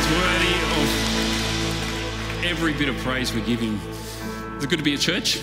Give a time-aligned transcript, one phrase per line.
[0.00, 3.78] He's worthy of every bit of praise we give Him.
[4.56, 5.42] Is it good to be a church?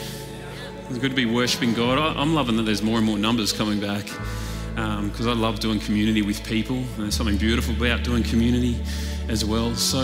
[0.90, 2.00] It's good to be worshipping God?
[2.00, 5.60] I, am loving that there's more and more numbers coming back because um, I love
[5.60, 6.82] doing community with people.
[6.98, 8.80] There's something beautiful about doing community
[9.30, 9.76] as well.
[9.76, 10.02] So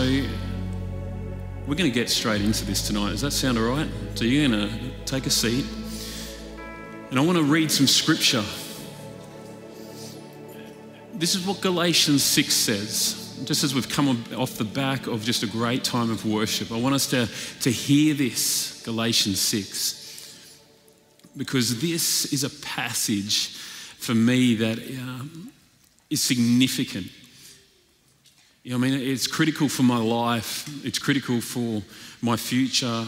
[1.66, 3.10] we're going to get straight into this tonight.
[3.10, 3.88] Does that sound all right?
[4.14, 5.66] So you're going to take a seat.
[7.10, 8.44] And I want to read some scripture.
[11.12, 15.42] This is what Galatians 6 says just as we've come off the back of just
[15.42, 17.28] a great time of worship, I want us to,
[17.60, 20.60] to hear this, Galatians 6,
[21.36, 23.48] because this is a passage
[23.98, 25.52] for me that um,
[26.10, 27.06] is significant.
[28.62, 31.82] You know, I mean, it's critical for my life, it's critical for
[32.22, 33.06] my future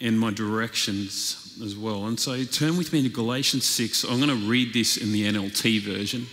[0.00, 2.06] and my directions as well.
[2.06, 4.04] And so turn with me to Galatians 6.
[4.04, 6.26] I'm going to read this in the NLT version.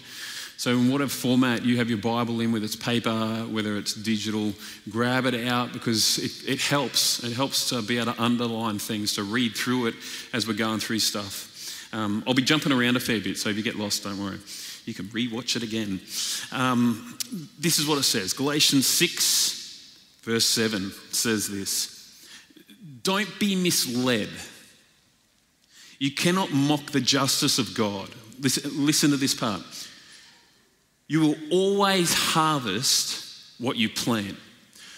[0.59, 4.51] So, in whatever format you have your Bible in, whether it's paper, whether it's digital,
[4.89, 7.23] grab it out because it, it helps.
[7.23, 9.95] It helps to be able to underline things, to read through it
[10.33, 11.93] as we're going through stuff.
[11.93, 14.37] Um, I'll be jumping around a fair bit, so if you get lost, don't worry.
[14.83, 16.01] You can re-watch it again.
[16.51, 17.17] Um,
[17.57, 22.27] this is what it says Galatians 6, verse 7 says this
[23.03, 24.27] Don't be misled.
[25.99, 28.09] You cannot mock the justice of God.
[28.41, 29.61] Listen, listen to this part.
[31.09, 33.25] You will always harvest
[33.57, 34.37] what you plant.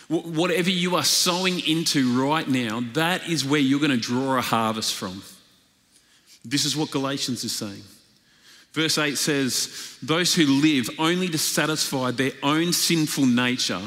[0.09, 4.41] Whatever you are sowing into right now, that is where you're going to draw a
[4.41, 5.23] harvest from.
[6.43, 7.81] This is what Galatians is saying.
[8.73, 13.81] Verse 8 says, Those who live only to satisfy their own sinful nature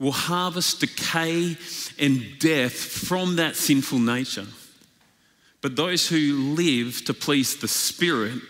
[0.00, 1.56] will harvest decay
[2.00, 4.46] and death from that sinful nature.
[5.60, 8.40] But those who live to please the Spirit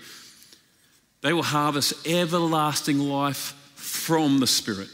[1.22, 4.88] they will harvest everlasting life from the Spirit.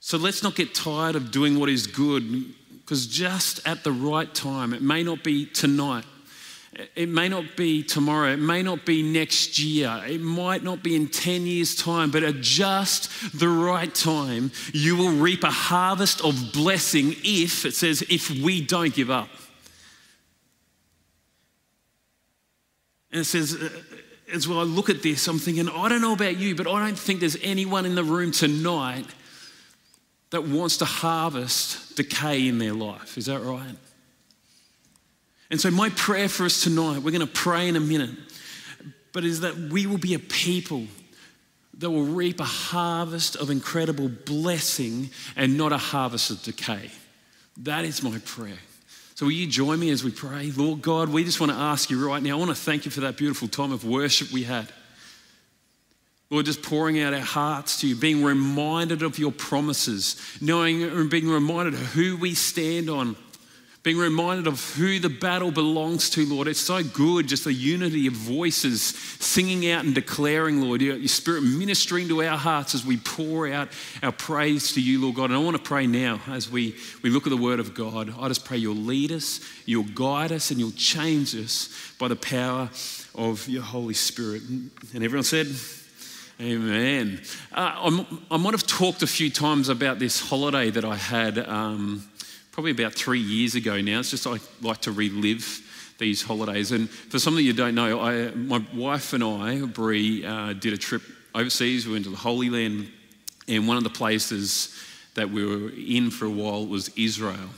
[0.00, 4.32] So let's not get tired of doing what is good because just at the right
[4.32, 6.04] time, it may not be tonight,
[6.94, 10.94] it may not be tomorrow, it may not be next year, it might not be
[10.94, 16.20] in 10 years' time, but at just the right time, you will reap a harvest
[16.24, 19.28] of blessing if, it says, if we don't give up.
[23.10, 23.56] And it says,
[24.32, 26.84] as well I look at this, I'm thinking, I don't know about you, but I
[26.84, 29.06] don't think there's anyone in the room tonight
[30.30, 33.16] that wants to harvest decay in their life.
[33.16, 33.76] Is that right?
[35.50, 38.10] And so, my prayer for us tonight, we're going to pray in a minute,
[39.12, 40.86] but is that we will be a people
[41.78, 46.90] that will reap a harvest of incredible blessing and not a harvest of decay.
[47.58, 48.58] That is my prayer.
[49.16, 50.52] So, will you join me as we pray?
[50.54, 52.36] Lord God, we just want to ask you right now.
[52.36, 54.68] I want to thank you for that beautiful time of worship we had.
[56.28, 61.08] Lord, just pouring out our hearts to you, being reminded of your promises, knowing and
[61.08, 63.16] being reminded of who we stand on
[63.86, 66.48] being reminded of who the battle belongs to, Lord.
[66.48, 71.06] It's so good, just the unity of voices singing out and declaring, Lord, your, your
[71.06, 73.68] Spirit ministering to our hearts as we pour out
[74.02, 75.30] our praise to you, Lord God.
[75.30, 76.74] And I want to pray now as we,
[77.04, 78.12] we look at the Word of God.
[78.18, 82.16] I just pray you'll lead us, you'll guide us, and you'll change us by the
[82.16, 82.68] power
[83.14, 84.42] of your Holy Spirit.
[84.48, 84.72] And
[85.04, 85.46] everyone said,
[86.40, 87.22] Amen.
[87.52, 91.38] Uh, i might have talked a few times about this holiday that I had.
[91.38, 92.02] Um,
[92.56, 93.98] probably about three years ago now.
[93.98, 95.60] It's just I like to relive
[95.98, 96.72] these holidays.
[96.72, 100.54] And for some of you who don't know, I, my wife and I, Brie, uh,
[100.54, 101.02] did a trip
[101.34, 101.86] overseas.
[101.86, 102.88] We went to the Holy Land,
[103.46, 104.74] and one of the places
[105.16, 107.50] that we were in for a while was Israel.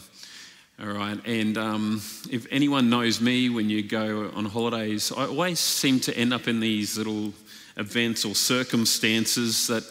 [0.81, 5.61] All right, and um, if anyone knows me, when you go on holidays, I always
[5.61, 7.33] seem to end up in these little
[7.77, 9.85] events or circumstances that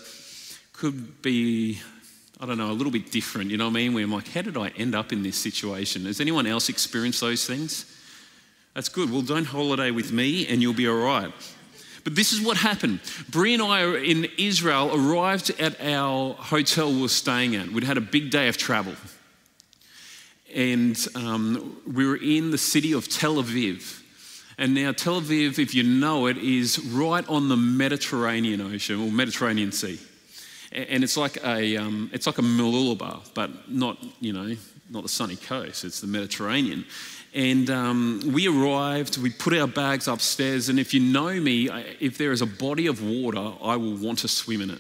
[0.74, 1.80] could be
[2.40, 3.94] I don't know, a little bit different, you know what I mean?
[3.94, 6.06] Where I'm like, how did I end up in this situation?
[6.06, 7.92] Has anyone else experienced those things?
[8.76, 9.12] That's good.
[9.12, 11.34] Well, don't holiday with me and you'll be all right.
[12.04, 13.00] But this is what happened.
[13.28, 17.70] Brie and I in Israel arrived at our hotel we were staying at.
[17.70, 18.94] We'd had a big day of travel.
[20.54, 24.04] And um, we were in the city of Tel Aviv.
[24.60, 29.12] And now, Tel Aviv, if you know it, is right on the Mediterranean Ocean or
[29.12, 30.00] Mediterranean Sea
[30.78, 34.56] and it's like a um, it's like a Mooloolaba, but not you know
[34.90, 35.84] not the sunny coast.
[35.84, 36.86] It's the Mediterranean.
[37.34, 39.18] And um, we arrived.
[39.18, 40.70] We put our bags upstairs.
[40.70, 41.70] And if you know me,
[42.00, 44.80] if there is a body of water, I will want to swim in it.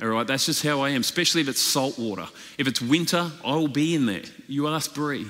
[0.00, 1.00] All right, that's just how I am.
[1.00, 2.26] Especially if it's salt water.
[2.58, 4.22] If it's winter, I will be in there.
[4.46, 5.26] You ask Brie.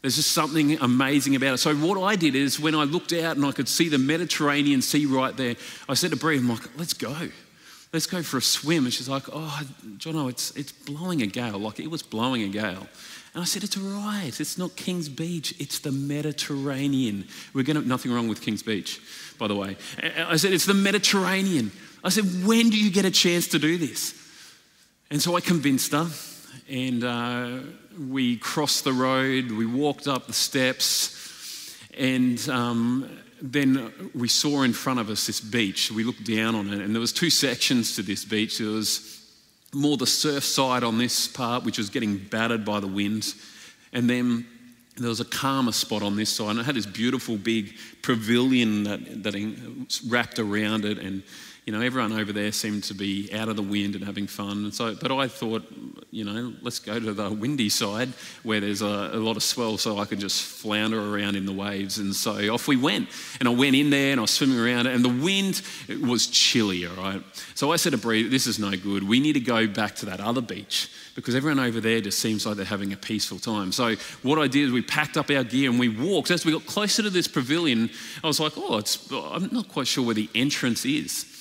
[0.00, 1.58] There's just something amazing about it.
[1.58, 4.82] So what I did is when I looked out and I could see the Mediterranean
[4.82, 5.54] Sea right there,
[5.88, 7.14] I said to Brie, I'm like, let's go
[7.92, 8.84] let's go for a swim.
[8.84, 9.62] And she's like, oh,
[9.98, 11.58] Jono, it's, it's blowing a gale.
[11.58, 12.86] Like it was blowing a gale.
[13.34, 14.38] And I said, it's all right.
[14.38, 15.54] It's not King's Beach.
[15.58, 17.26] It's the Mediterranean.
[17.54, 19.00] We're going to, nothing wrong with King's Beach,
[19.38, 19.76] by the way.
[20.02, 21.72] I said, it's the Mediterranean.
[22.04, 24.14] I said, when do you get a chance to do this?
[25.10, 26.08] And so I convinced her.
[26.68, 27.58] And uh,
[28.08, 29.50] we crossed the road.
[29.50, 31.18] We walked up the steps.
[31.96, 35.90] And um, then we saw in front of us this beach.
[35.90, 38.58] We looked down on it, and there was two sections to this beach.
[38.58, 39.20] There was
[39.74, 43.34] more the surf side on this part, which was getting battered by the wind,
[43.92, 44.46] and then
[44.96, 48.84] there was a calmer spot on this side, and it had this beautiful big pavilion
[48.84, 49.34] that, that
[50.06, 51.22] wrapped around it, and
[51.64, 54.64] you know, everyone over there seemed to be out of the wind and having fun.
[54.64, 55.62] And so, but I thought,
[56.10, 58.08] you know, let's go to the windy side
[58.42, 61.52] where there's a, a, lot of swell so I could just flounder around in the
[61.52, 61.98] waves.
[61.98, 63.08] And so off we went.
[63.38, 65.62] And I went in there and I was swimming around and the wind
[66.04, 67.22] was chilly, all right?
[67.54, 69.06] So I said to Bree, this is no good.
[69.06, 72.44] We need to go back to that other beach because everyone over there just seems
[72.44, 73.70] like they're having a peaceful time.
[73.70, 76.32] So what I did is we packed up our gear and we walked.
[76.32, 77.88] As we got closer to this pavilion,
[78.24, 78.82] I was like, oh,
[79.32, 81.31] I'm not quite sure where the entrance is.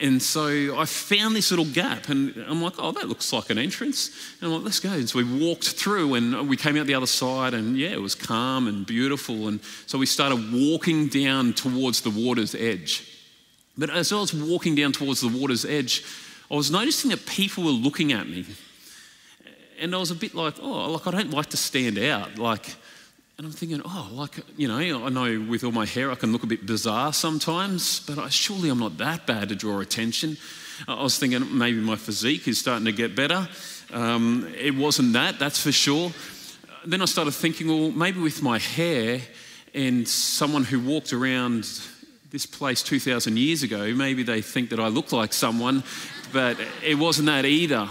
[0.00, 3.58] And so I found this little gap, and I'm like, oh, that looks like an
[3.58, 4.10] entrance.
[4.40, 4.90] And I'm like, let's go.
[4.90, 8.00] And so we walked through, and we came out the other side, and yeah, it
[8.00, 9.46] was calm and beautiful.
[9.46, 13.08] And so we started walking down towards the water's edge.
[13.78, 16.04] But as I was walking down towards the water's edge,
[16.50, 18.46] I was noticing that people were looking at me.
[19.80, 22.36] And I was a bit like, oh, like I don't like to stand out.
[22.36, 22.74] Like,
[23.36, 26.30] and I'm thinking, oh, like, you know, I know with all my hair I can
[26.30, 30.36] look a bit bizarre sometimes, but I, surely I'm not that bad to draw attention.
[30.86, 33.48] I was thinking maybe my physique is starting to get better.
[33.92, 36.12] Um, it wasn't that, that's for sure.
[36.86, 39.20] Then I started thinking, well, maybe with my hair
[39.74, 41.68] and someone who walked around
[42.30, 45.82] this place 2,000 years ago, maybe they think that I look like someone,
[46.32, 47.88] but it wasn't that either.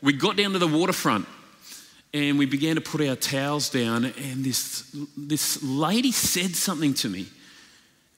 [0.00, 1.26] We got down to the waterfront
[2.14, 7.08] and we began to put our towels down, and this, this lady said something to
[7.08, 7.26] me.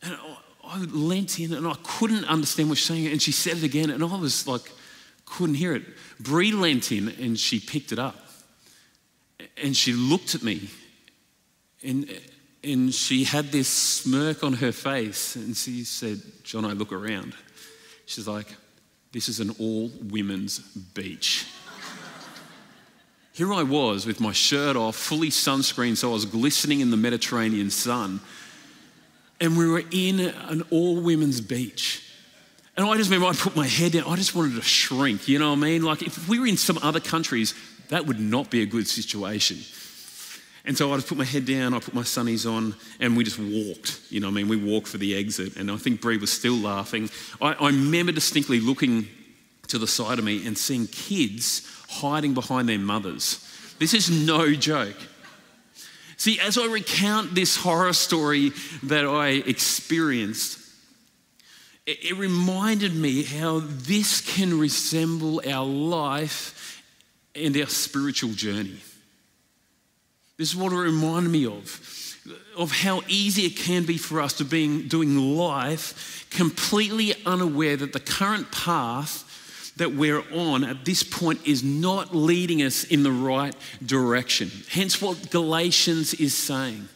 [0.02, 3.32] And I, I leant in and I couldn't understand what she was saying, and she
[3.32, 4.62] said it again, and I was like,
[5.24, 5.84] couldn't hear it.
[6.20, 8.16] Bree leant in and she picked it up.
[9.62, 10.70] And she looked at me,
[11.82, 12.08] and,
[12.62, 17.34] and she had this smirk on her face, and she said, John, I look around.
[18.06, 18.46] She's like,
[19.12, 21.46] This is an all women's beach.
[23.34, 26.96] Here I was with my shirt off, fully sunscreened, so I was glistening in the
[26.96, 28.20] Mediterranean sun.
[29.40, 32.08] And we were in an all women's beach.
[32.76, 35.40] And I just remember I put my head down, I just wanted to shrink, you
[35.40, 35.82] know what I mean?
[35.82, 37.54] Like if we were in some other countries,
[37.88, 39.58] that would not be a good situation.
[40.64, 43.24] And so I just put my head down, I put my sunnies on, and we
[43.24, 44.00] just walked.
[44.10, 44.48] You know what I mean?
[44.48, 45.56] We walked for the exit.
[45.56, 47.10] And I think Brie was still laughing.
[47.42, 49.08] I, I remember distinctly looking
[49.68, 53.38] to the side of me and seeing kids hiding behind their mothers.
[53.78, 54.96] This is no joke.
[56.16, 58.52] See, as I recount this horror story
[58.84, 60.58] that I experienced,
[61.86, 66.82] it, it reminded me how this can resemble our life
[67.34, 68.78] and our spiritual journey.
[70.36, 72.04] This is what it reminded me of
[72.56, 77.92] of how easy it can be for us to be doing life completely unaware that
[77.92, 79.23] the current path
[79.76, 83.54] that we're on at this point is not leading us in the right
[83.84, 84.50] direction.
[84.70, 86.88] Hence, what Galatians is saying.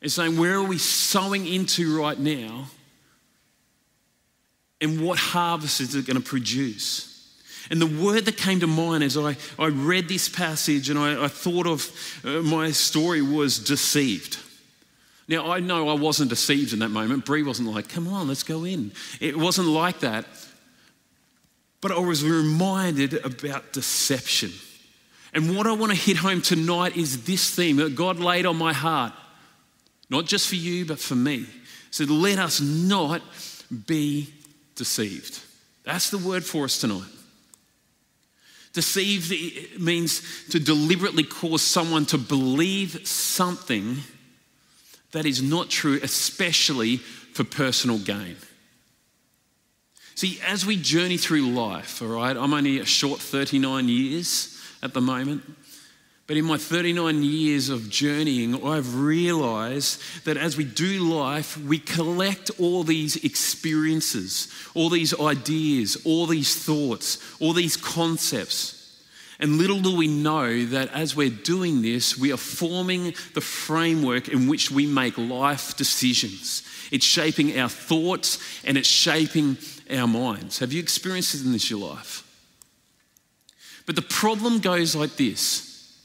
[0.00, 2.66] It's saying, where are we sowing into right now?
[4.80, 7.10] And what harvest is it going to produce?
[7.70, 11.24] And the word that came to mind as I, I read this passage and I,
[11.24, 14.38] I thought of uh, my story was deceived.
[15.28, 17.24] Now, I know I wasn't deceived in that moment.
[17.24, 18.90] Brie wasn't like, come on, let's go in.
[19.20, 20.24] It wasn't like that.
[21.80, 24.52] But I was reminded about deception.
[25.32, 28.56] And what I want to hit home tonight is this theme that God laid on
[28.56, 29.12] my heart,
[30.10, 31.46] not just for you, but for me.
[31.90, 33.22] So let us not
[33.86, 34.28] be
[34.74, 35.40] deceived.
[35.84, 37.08] That's the word for us tonight.
[38.72, 43.96] Deceived means to deliberately cause someone to believe something
[45.12, 48.36] that is not true, especially for personal gain.
[50.14, 54.94] See, as we journey through life, all right, I'm only a short 39 years at
[54.94, 55.42] the moment.
[56.30, 61.80] But in my 39 years of journeying, I've realized that as we do life, we
[61.80, 69.02] collect all these experiences, all these ideas, all these thoughts, all these concepts.
[69.40, 74.28] And little do we know that as we're doing this, we are forming the framework
[74.28, 76.62] in which we make life decisions.
[76.92, 79.56] It's shaping our thoughts and it's shaping
[79.90, 80.58] our minds.
[80.58, 82.26] Have you experienced it in this your life?
[83.86, 85.96] But the problem goes like this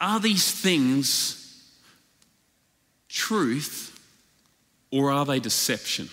[0.00, 1.36] Are these things
[3.08, 3.98] truth
[4.90, 6.08] or are they deception?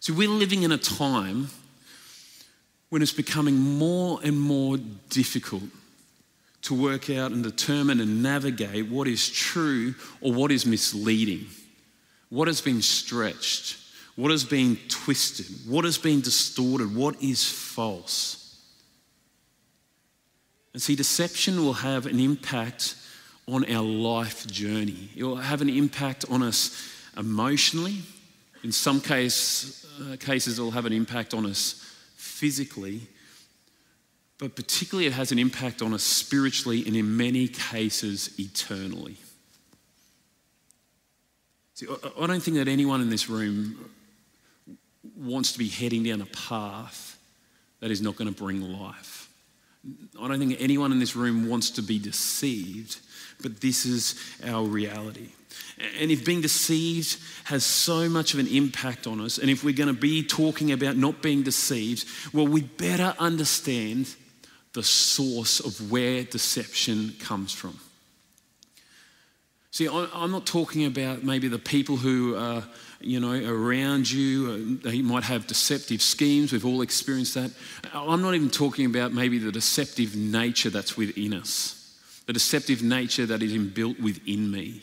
[0.00, 1.48] So we're living in a time
[2.90, 4.78] when it's becoming more and more
[5.10, 5.64] difficult
[6.62, 11.46] to work out and determine and navigate what is true or what is misleading,
[12.30, 13.76] what has been stretched,
[14.18, 18.60] what has been twisted, what has been distorted, what is false.
[20.72, 22.96] And see, deception will have an impact
[23.46, 25.10] on our life journey.
[25.14, 27.98] It will have an impact on us emotionally.
[28.64, 33.02] In some case, uh, cases, it will have an impact on us physically.
[34.38, 39.16] But particularly, it has an impact on us spiritually and in many cases, eternally.
[41.74, 41.86] See,
[42.20, 43.90] I don't think that anyone in this room
[45.16, 47.18] wants to be heading down a path
[47.80, 49.28] that is not going to bring life.
[50.20, 52.98] I don't think anyone in this room wants to be deceived,
[53.42, 55.28] but this is our reality.
[56.00, 59.74] And if being deceived has so much of an impact on us, and if we're
[59.74, 64.14] going to be talking about not being deceived, well, we better understand
[64.72, 67.78] the source of where deception comes from.
[69.70, 72.64] See, I'm not talking about maybe the people who are,
[73.00, 74.78] you know, around you.
[74.82, 76.52] Uh, they might have deceptive schemes.
[76.52, 77.50] We've all experienced that.
[77.92, 83.26] I'm not even talking about maybe the deceptive nature that's within us, the deceptive nature
[83.26, 84.82] that is inbuilt within me.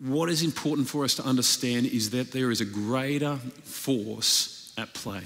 [0.00, 4.92] What is important for us to understand is that there is a greater force at
[4.92, 5.22] play,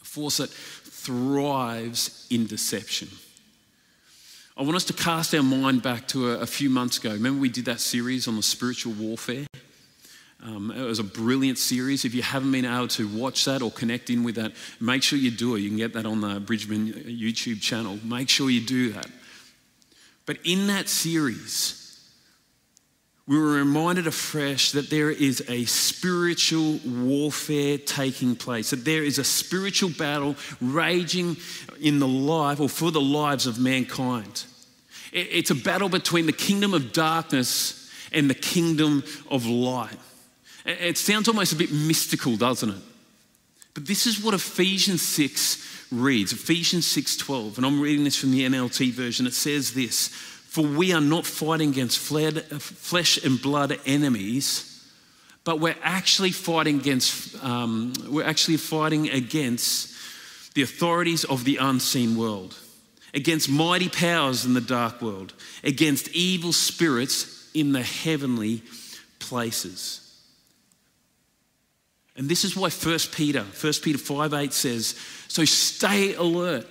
[0.00, 3.08] a force that thrives in deception.
[4.56, 7.10] I want us to cast our mind back to a, a few months ago.
[7.10, 9.46] Remember, we did that series on the spiritual warfare?
[10.44, 12.04] Um, it was a brilliant series.
[12.04, 15.18] If you haven't been able to watch that or connect in with that, make sure
[15.18, 15.60] you do it.
[15.60, 17.98] You can get that on the Bridgeman YouTube channel.
[18.04, 19.08] Make sure you do that.
[20.24, 21.83] But in that series,
[23.26, 29.18] we were reminded afresh that there is a spiritual warfare taking place, that there is
[29.18, 31.36] a spiritual battle raging
[31.80, 34.44] in the life or for the lives of mankind.
[35.12, 39.96] It's a battle between the kingdom of darkness and the kingdom of light.
[40.66, 42.82] It sounds almost a bit mystical, doesn't it?
[43.74, 48.42] But this is what Ephesians 6 reads, Ephesians 6:12, and I'm reading this from the
[48.44, 49.26] NLT version.
[49.26, 50.10] It says this,
[50.54, 54.88] for we are not fighting against flesh and blood enemies,
[55.42, 59.92] but we're actually fighting against, um, we're actually fighting against
[60.54, 62.56] the authorities of the unseen world,
[63.14, 65.34] against mighty powers in the dark world,
[65.64, 68.62] against evil spirits in the heavenly
[69.18, 70.22] places.
[72.14, 74.94] And this is why 1 Peter, 1 Peter 5 8 says,
[75.26, 76.68] So stay alert.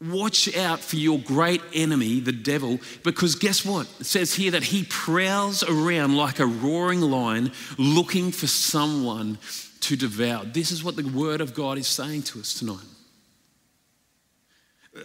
[0.00, 3.88] Watch out for your great enemy, the devil, because guess what?
[3.98, 9.38] It says here that he prowls around like a roaring lion looking for someone
[9.80, 10.44] to devour.
[10.44, 12.84] This is what the Word of God is saying to us tonight.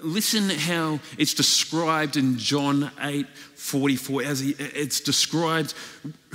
[0.02, 5.74] Listen how it's described in John 8 44, as he, it's described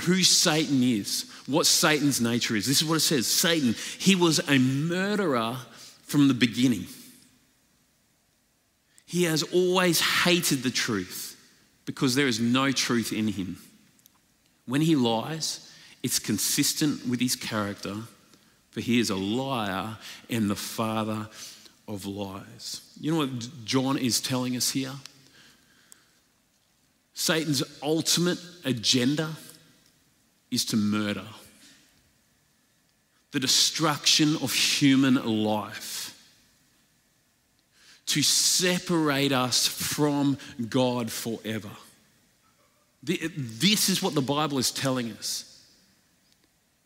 [0.01, 2.67] who Satan is, what Satan's nature is.
[2.67, 5.57] This is what it says Satan, he was a murderer
[6.05, 6.87] from the beginning.
[9.07, 11.37] He has always hated the truth
[11.87, 13.59] because there is no truth in him.
[14.67, 15.73] When he lies,
[16.03, 17.95] it's consistent with his character,
[18.71, 19.97] for he is a liar
[20.29, 21.29] and the father
[21.87, 22.81] of lies.
[23.01, 24.93] You know what John is telling us here?
[27.15, 29.31] Satan's ultimate agenda
[30.51, 31.25] is to murder,
[33.31, 35.96] the destruction of human life
[38.07, 41.71] to separate us from God forever.
[43.03, 45.65] This is what the Bible is telling us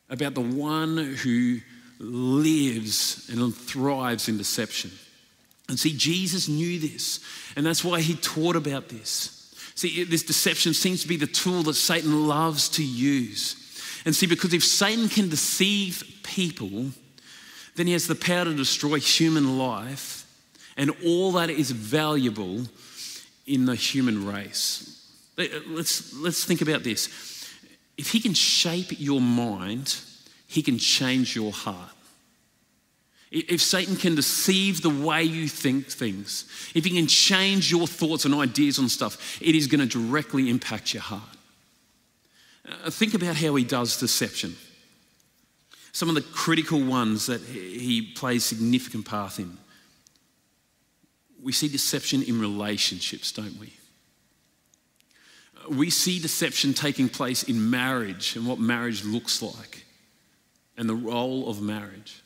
[0.08, 1.60] about the one who
[1.98, 4.90] lives and thrives in deception.
[5.68, 7.20] And see, Jesus knew this,
[7.54, 9.54] and that's why he taught about this.
[9.76, 13.56] See, this deception seems to be the tool that Satan loves to use.
[14.04, 16.90] And see, because if Satan can deceive people,
[17.76, 20.26] then he has the power to destroy human life
[20.80, 22.62] and all that is valuable
[23.46, 25.06] in the human race.
[25.36, 27.50] Let's, let's think about this.
[27.98, 29.94] If he can shape your mind,
[30.46, 31.90] he can change your heart.
[33.30, 38.24] If Satan can deceive the way you think things, if he can change your thoughts
[38.24, 41.36] and ideas on stuff, it is going to directly impact your heart.
[42.66, 44.56] Uh, think about how he does deception.
[45.92, 49.58] Some of the critical ones that he plays significant part in.
[51.42, 53.72] We see deception in relationships, don't we?
[55.68, 59.84] We see deception taking place in marriage and what marriage looks like
[60.76, 62.22] and the role of marriage.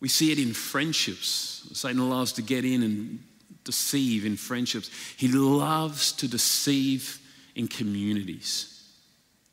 [0.00, 1.68] We see it in friendships.
[1.72, 3.18] Satan loves to get in and
[3.64, 4.90] deceive in friendships.
[5.16, 7.20] He loves to deceive
[7.54, 8.82] in communities.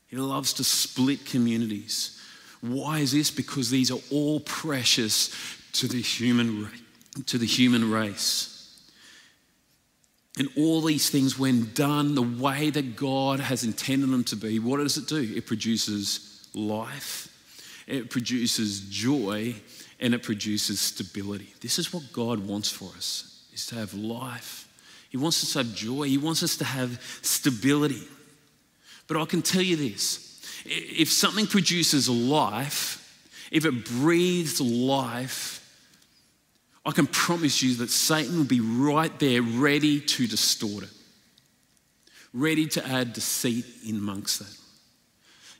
[0.07, 2.21] He loves to split communities.
[2.61, 3.31] Why is this?
[3.31, 5.35] Because these are all precious
[5.73, 6.69] to the human,
[7.25, 8.51] to the human race.
[10.37, 14.59] And all these things, when done the way that God has intended them to be,
[14.59, 15.33] what does it do?
[15.35, 17.29] It produces life,
[17.87, 19.55] it produces joy,
[19.99, 21.53] and it produces stability.
[21.61, 24.67] This is what God wants for us, is to have life.
[25.09, 26.03] He wants us to have joy.
[26.03, 28.03] He wants us to have stability.
[29.07, 33.01] But I can tell you this if something produces life,
[33.51, 35.61] if it breathes life,
[36.85, 40.89] I can promise you that Satan will be right there ready to distort it,
[42.31, 44.57] ready to add deceit in amongst that.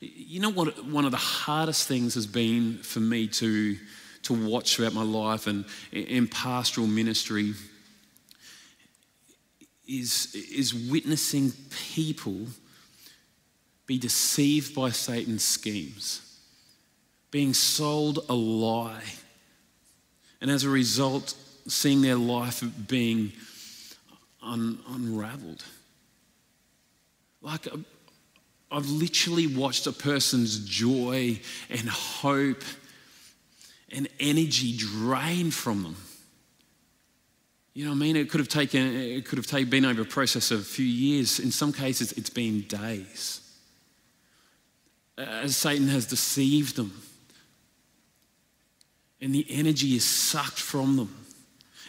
[0.01, 0.86] You know what?
[0.86, 3.77] One of the hardest things has been for me to,
[4.24, 7.53] to watch throughout my life and in pastoral ministry
[9.88, 11.51] is, is witnessing
[11.94, 12.48] people
[13.88, 16.39] be deceived by Satan's schemes,
[17.32, 19.03] being sold a lie,
[20.42, 21.36] and as a result,
[21.68, 23.34] seeing their life being
[24.42, 25.63] un- unraveled.
[27.42, 27.68] Like,
[28.72, 31.39] I've literally watched a person's joy
[31.70, 32.63] and hope
[33.92, 35.96] and energy drain from them.
[37.74, 38.15] You know what I mean?
[38.15, 41.39] It could have taken, it could have been over a process of a few years.
[41.39, 43.42] In some cases, it's been days
[45.18, 46.94] as Satan has deceived them.
[49.22, 51.25] And the energy is sucked from them.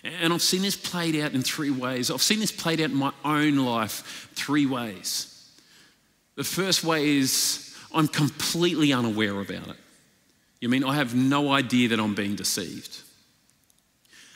[0.04, 2.10] And I've seen this played out in three ways.
[2.10, 5.32] I've seen this played out in my own life three ways.
[6.36, 9.76] The first way is I'm completely unaware about it.
[10.60, 13.02] You mean I have no idea that I'm being deceived?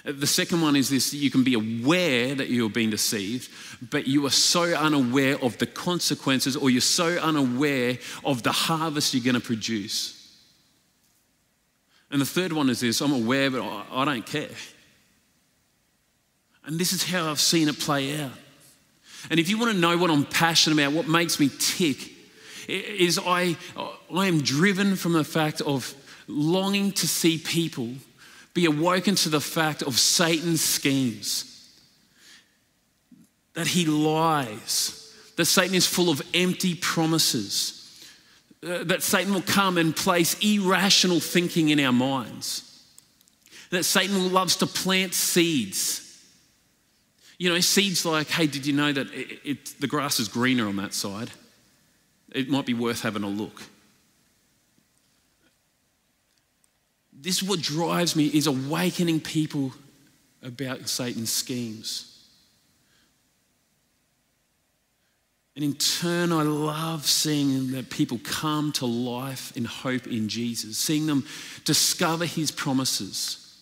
[0.04, 3.50] The second one is this you can be aware that you're being deceived,
[3.90, 9.12] but you are so unaware of the consequences or you're so unaware of the harvest
[9.12, 10.19] you're going to produce.
[12.10, 14.48] And the third one is this I'm aware, but I don't care.
[16.64, 18.32] And this is how I've seen it play out.
[19.30, 22.12] And if you want to know what I'm passionate about, what makes me tick,
[22.68, 23.56] is I,
[24.14, 25.94] I am driven from the fact of
[26.26, 27.90] longing to see people
[28.54, 31.46] be awoken to the fact of Satan's schemes.
[33.54, 37.79] That he lies, that Satan is full of empty promises,
[38.62, 42.84] Uh, that Satan will come and place irrational thinking in our minds,
[43.70, 46.06] that Satan loves to plant seeds.
[47.38, 50.66] You know, seeds like, hey, did you know that it, it, the grass is greener
[50.66, 51.30] on that side?
[52.32, 53.62] It might be worth having a look.
[57.20, 59.72] this is what drives me is awakening people
[60.42, 62.09] about Satan's schemes.
[65.60, 70.78] And in turn, I love seeing that people come to life in hope in Jesus,
[70.78, 71.26] seeing them
[71.66, 73.58] discover his promises,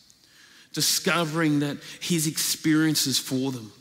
[0.73, 3.73] discovering that his experiences for them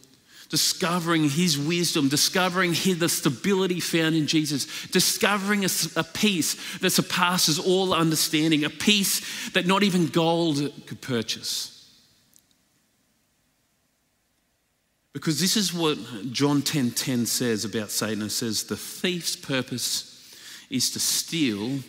[0.49, 6.91] discovering His wisdom, discovering his, the stability found in Jesus, discovering a, a peace that
[6.91, 11.76] surpasses all understanding, a peace that not even gold could purchase.
[15.17, 15.97] Because this is what
[16.31, 18.21] John 10:10 10, 10 says about Satan.
[18.21, 20.31] It says, the thief's purpose
[20.69, 21.79] is to steal,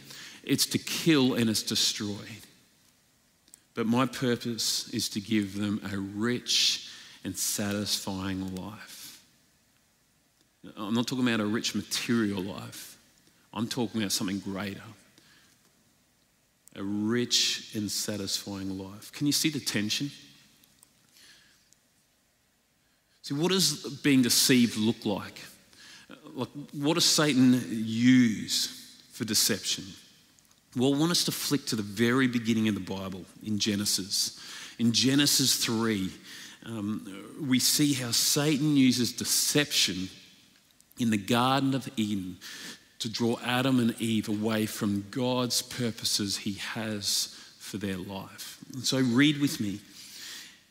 [0.44, 2.24] it's to kill, and it's destroy.
[3.74, 6.88] But my purpose is to give them a rich
[7.22, 9.22] and satisfying life.
[10.74, 12.96] I'm not talking about a rich material life,
[13.52, 14.80] I'm talking about something greater.
[16.76, 19.12] A rich and satisfying life.
[19.12, 20.12] Can you see the tension?
[23.28, 25.38] See, what does being deceived look like?
[26.34, 29.84] Like, what does Satan use for deception?
[30.74, 34.40] Well, I want us to flick to the very beginning of the Bible in Genesis.
[34.78, 36.10] In Genesis 3,
[36.64, 40.08] um, we see how Satan uses deception
[40.98, 42.38] in the Garden of Eden
[43.00, 48.56] to draw Adam and Eve away from God's purposes he has for their life.
[48.72, 49.80] And so read with me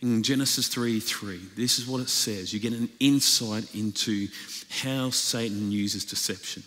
[0.01, 1.39] in Genesis 3 3.
[1.55, 2.53] This is what it says.
[2.53, 4.27] You get an insight into
[4.69, 6.63] how Satan uses deception.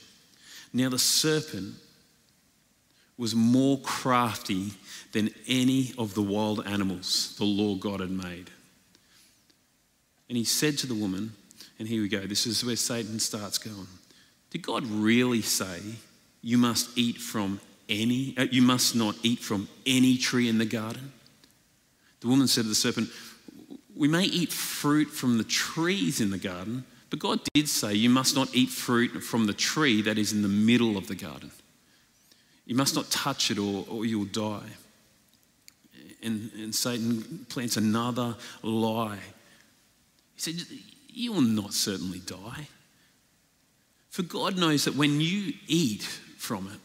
[0.73, 1.75] Now the serpent
[3.17, 4.73] was more crafty
[5.13, 8.51] than any of the wild animals the Lord God had made.
[10.29, 11.33] And he said to the woman,
[11.79, 13.89] and here we go, this is where Satan starts going.
[14.51, 15.81] Did God really say
[16.41, 20.65] you must eat from any, uh, you must not eat from any tree in the
[20.65, 21.13] garden?
[22.21, 23.11] The woman said to the serpent,
[23.95, 28.11] We may eat fruit from the trees in the garden, but God did say you
[28.11, 31.51] must not eat fruit from the tree that is in the middle of the garden.
[32.67, 34.69] You must not touch it or, or you'll die.
[36.23, 39.19] And, and Satan plants another lie.
[40.37, 40.55] He said,
[41.09, 42.69] You will not certainly die.
[44.11, 46.81] For God knows that when you eat from it,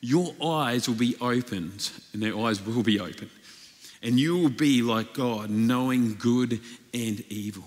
[0.00, 3.30] your eyes will be opened, and their eyes will be open.
[4.04, 6.60] And you will be like God, knowing good
[6.92, 7.64] and evil.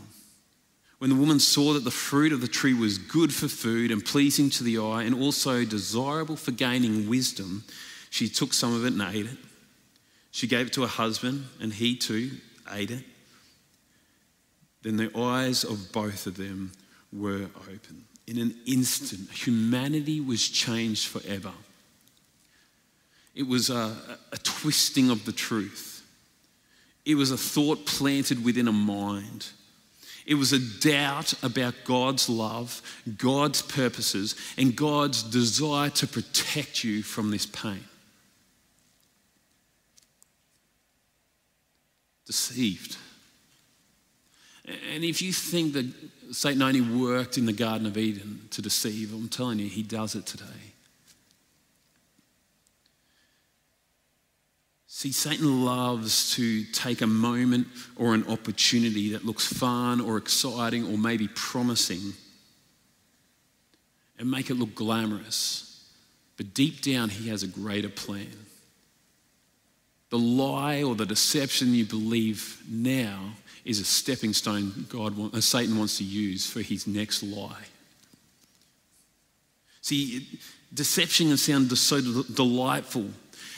[0.99, 4.05] When the woman saw that the fruit of the tree was good for food and
[4.05, 7.63] pleasing to the eye and also desirable for gaining wisdom,
[8.09, 9.37] she took some of it and ate it.
[10.31, 12.31] She gave it to her husband, and he too
[12.71, 13.03] ate it.
[14.83, 16.71] Then the eyes of both of them
[17.11, 18.05] were open.
[18.27, 21.53] In an instant, humanity was changed forever.
[23.33, 23.95] It was a,
[24.31, 25.96] a twisting of the truth,
[27.07, 29.47] it was a thought planted within a mind.
[30.25, 32.81] It was a doubt about God's love,
[33.17, 37.85] God's purposes, and God's desire to protect you from this pain.
[42.25, 42.97] Deceived.
[44.65, 45.85] And if you think that
[46.33, 50.13] Satan only worked in the Garden of Eden to deceive, I'm telling you, he does
[50.13, 50.73] it today.
[54.97, 60.91] See, Satan loves to take a moment or an opportunity that looks fun or exciting
[60.91, 62.13] or maybe promising
[64.17, 65.87] and make it look glamorous.
[66.35, 68.31] But deep down, he has a greater plan.
[70.09, 73.33] The lie or the deception you believe now
[73.65, 77.65] is a stepping stone God, uh, Satan wants to use for his next lie.
[79.81, 80.27] See,
[80.73, 83.11] deception can sound so delightful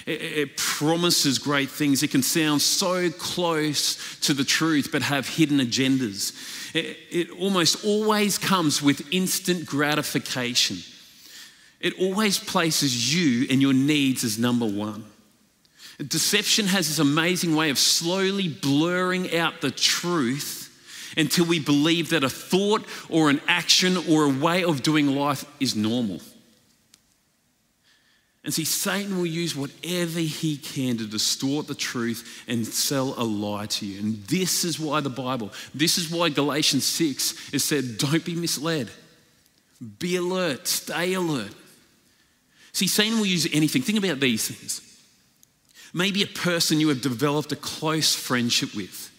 [0.10, 2.04] it, promises great things.
[2.04, 6.34] It can sound so close to the truth, but have hidden agendas.
[6.76, 10.78] It, it almost always comes with instant gratification.
[11.80, 15.06] It always places you and your needs as number one.
[16.00, 20.66] Deception has this amazing way of slowly blurring out the truth
[21.18, 25.44] until we believe that a thought or an action or a way of doing life
[25.60, 26.22] is normal.
[28.44, 33.24] And see, Satan will use whatever he can to distort the truth and sell a
[33.24, 34.00] lie to you.
[34.00, 38.36] And this is why the Bible, this is why Galatians 6 is said, don't be
[38.36, 38.90] misled.
[40.00, 41.54] Be alert, stay alert.
[42.72, 43.82] See, Satan will use anything.
[43.82, 44.86] Think about these things.
[45.94, 49.12] Maybe a person you have developed a close friendship with.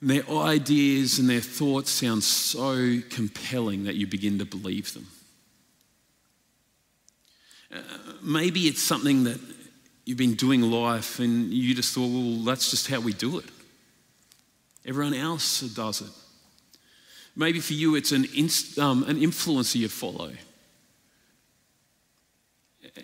[0.00, 5.06] And their ideas and their thoughts sound so compelling that you begin to believe them
[8.22, 9.40] maybe it's something that
[10.04, 13.44] you've been doing life and you just thought, well, that's just how we do it.
[14.84, 16.10] Everyone else does it.
[17.36, 20.32] Maybe for you, it's an, inst- um, an influencer you follow.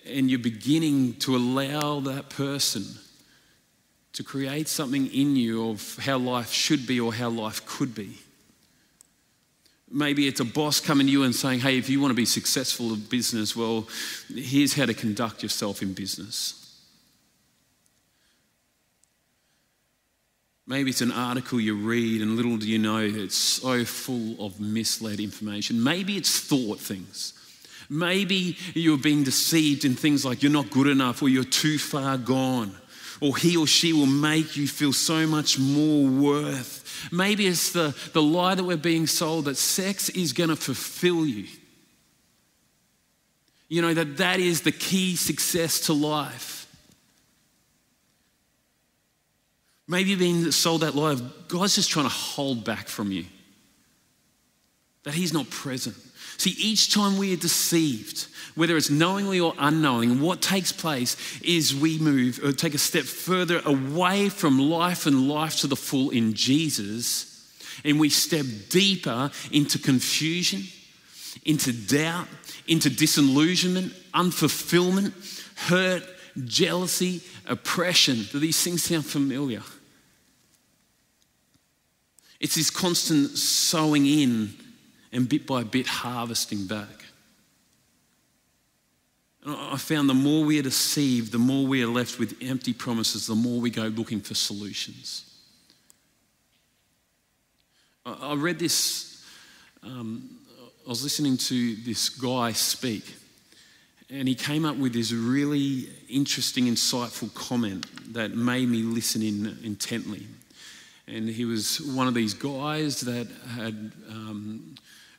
[0.05, 2.85] And you're beginning to allow that person
[4.15, 8.19] to create something in you of how life should be or how life could be.
[9.91, 12.25] Maybe it's a boss coming to you and saying, hey, if you want to be
[12.25, 13.87] successful in business, well,
[14.35, 16.63] here's how to conduct yourself in business.
[20.67, 24.59] Maybe it's an article you read, and little do you know it's so full of
[24.59, 25.81] misled information.
[25.83, 27.35] Maybe it's thought things.
[27.89, 32.19] Maybe you're being deceived in things like you're not good enough or you're too far
[32.19, 32.75] gone,
[33.21, 37.97] or he or she will make you feel so much more worth Maybe it's the,
[38.13, 41.47] the lie that we're being sold that sex is going to fulfill you.
[43.69, 46.67] You know, that that is the key success to life.
[49.89, 53.25] Maybe you've been sold that lie of God's just trying to hold back from you,
[55.05, 55.97] that He's not present.
[56.39, 61.75] See, each time we are deceived, whether it's knowingly or unknowing, what takes place is
[61.75, 66.11] we move or take a step further away from life and life to the full
[66.11, 67.33] in Jesus,
[67.85, 70.65] and we step deeper into confusion,
[71.45, 72.29] into doubt,
[72.67, 75.13] into disillusionment, unfulfillment,
[75.69, 76.03] hurt,
[76.45, 78.27] jealousy, oppression.
[78.31, 79.63] Do these things sound familiar?
[82.41, 84.55] It's this constant sowing in
[85.17, 87.05] and bit by bit harvesting back.
[89.47, 93.27] I found the more we are deceived, the more we are left with empty promises,
[93.27, 95.23] the more we go looking for solutions.
[98.05, 99.25] I read this,
[99.83, 100.29] um,
[100.85, 103.15] I was listening to this guy speak,
[104.11, 109.59] and he came up with this really interesting, insightful comment that made me listen in
[109.65, 110.27] intently.
[111.09, 114.75] And he was one of these guys that had um,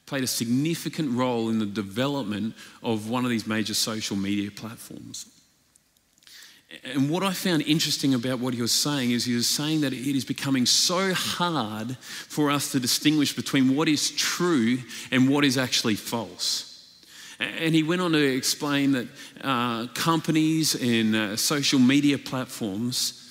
[0.08, 5.28] played a significant role in the development of one of these major social media platforms.
[6.84, 9.93] And what I found interesting about what he was saying is he was saying that
[9.93, 14.80] it is becoming so hard for us to distinguish between what is true
[15.12, 16.74] and what is actually false.
[17.39, 19.08] And he went on to explain that
[19.41, 23.27] uh, companies and uh, social media platforms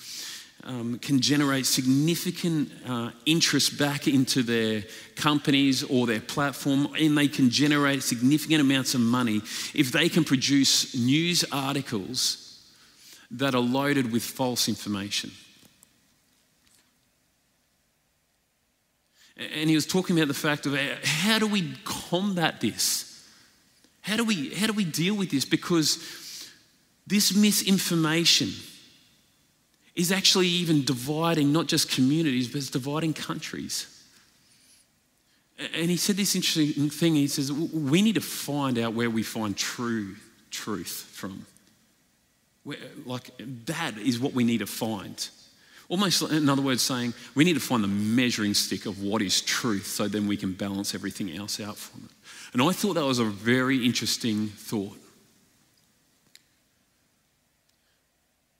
[0.63, 4.83] um, can generate significant uh, interest back into their
[5.15, 9.41] companies or their platform, and they can generate significant amounts of money
[9.73, 12.65] if they can produce news articles
[13.31, 15.31] that are loaded with false information.
[19.37, 23.07] And he was talking about the fact of how do we combat this?
[24.01, 25.45] How do we, how do we deal with this?
[25.45, 26.03] Because
[27.05, 28.49] this misinformation,
[29.97, 33.87] is actually even dividing not just communities, but it's dividing countries.
[35.73, 37.15] And he said this interesting thing.
[37.15, 40.15] He says, We need to find out where we find true
[40.51, 41.47] truth from.
[43.05, 43.31] Like,
[43.65, 45.27] that is what we need to find.
[45.89, 49.41] Almost, in other words, saying we need to find the measuring stick of what is
[49.41, 52.11] truth so then we can balance everything else out from it.
[52.53, 54.97] And I thought that was a very interesting thought.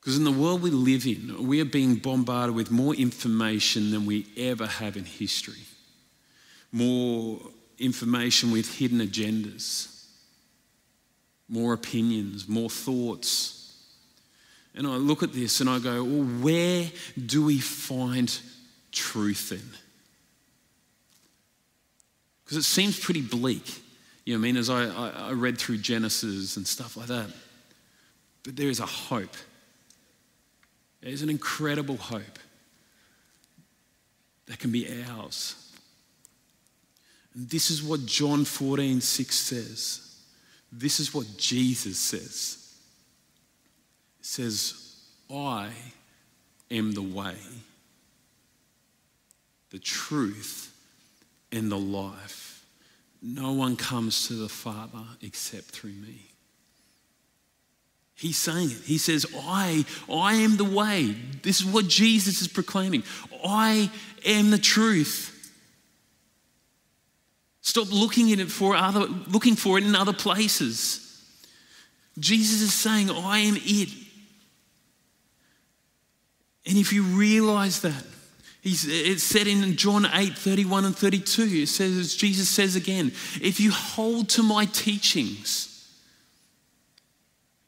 [0.08, 4.06] Because in the world we live in, we are being bombarded with more information than
[4.06, 5.60] we ever have in history.
[6.72, 7.42] More
[7.78, 10.06] information with hidden agendas,
[11.50, 13.84] more opinions, more thoughts.
[14.74, 16.90] And I look at this and I go, well, where
[17.26, 18.34] do we find
[18.94, 19.70] truth then?
[22.46, 23.82] Because it seems pretty bleak.
[24.24, 24.56] You know what I mean?
[24.56, 27.30] As I, I, I read through Genesis and stuff like that.
[28.44, 29.36] But there is a hope.
[31.02, 32.40] There's an incredible hope
[34.48, 35.56] that can be ours.
[37.34, 40.16] And this is what John 14, 6 says.
[40.72, 42.74] This is what Jesus says.
[44.20, 44.96] It says,
[45.32, 45.70] I
[46.72, 47.36] am the way,
[49.70, 50.74] the truth,
[51.52, 52.66] and the life.
[53.22, 56.27] No one comes to the Father except through me.
[58.18, 58.82] He's saying it.
[58.84, 61.16] He says, I, I am the way.
[61.44, 63.04] This is what Jesus is proclaiming.
[63.46, 63.92] I
[64.26, 65.34] am the truth.
[67.62, 71.04] Stop looking at it for other, looking for it in other places.
[72.18, 73.90] Jesus is saying, I am it.
[76.66, 78.04] And if you realize that,
[78.64, 83.72] it's said in John 8 31 and 32, it says, Jesus says again, if you
[83.72, 85.77] hold to my teachings,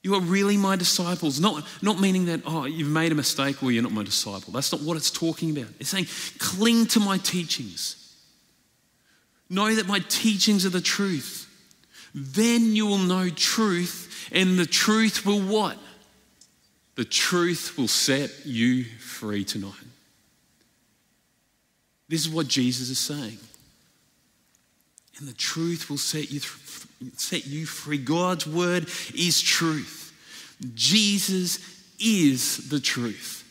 [0.02, 1.40] you are really my disciples.
[1.40, 4.54] Not, not meaning that, oh, you've made a mistake or you're not my disciple.
[4.54, 5.70] That's not what it's talking about.
[5.80, 6.08] It's saying,
[6.38, 7.96] cling to my teachings.
[9.50, 11.48] Know that my teachings are the truth.
[12.14, 15.78] Then you will know truth, and the truth will what?
[16.96, 19.74] The truth will set you free tonight.
[22.08, 23.38] This is what Jesus is saying.
[25.20, 26.40] And the truth will set you
[27.16, 27.98] set you free.
[27.98, 30.14] God's word is truth.
[30.76, 31.60] Jesus
[32.00, 33.44] is the truth.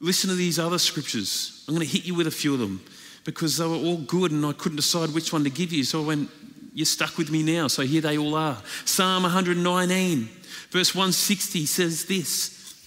[0.00, 1.64] Listen to these other scriptures.
[1.68, 2.82] I'm going to hit you with a few of them
[3.24, 5.84] because they were all good and I couldn't decide which one to give you.
[5.84, 6.30] So I went,
[6.74, 7.68] You're stuck with me now.
[7.68, 8.58] So here they all are.
[8.84, 10.28] Psalm 119,
[10.70, 12.84] verse 160 says this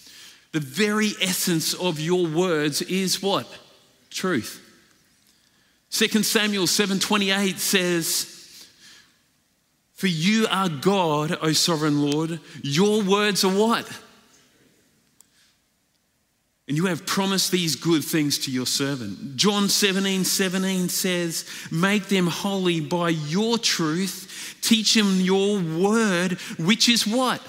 [0.51, 3.47] The very essence of your words is what?
[4.09, 4.61] Truth.
[5.91, 8.34] 2 Samuel 7:28 says,
[9.95, 12.41] for you are God, O sovereign Lord.
[12.61, 13.89] Your words are what?
[16.67, 19.37] And you have promised these good things to your servant.
[19.37, 24.57] John 17, 17 says, Make them holy by your truth.
[24.61, 27.41] Teach them your word, which is what?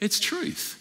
[0.00, 0.78] It's truth.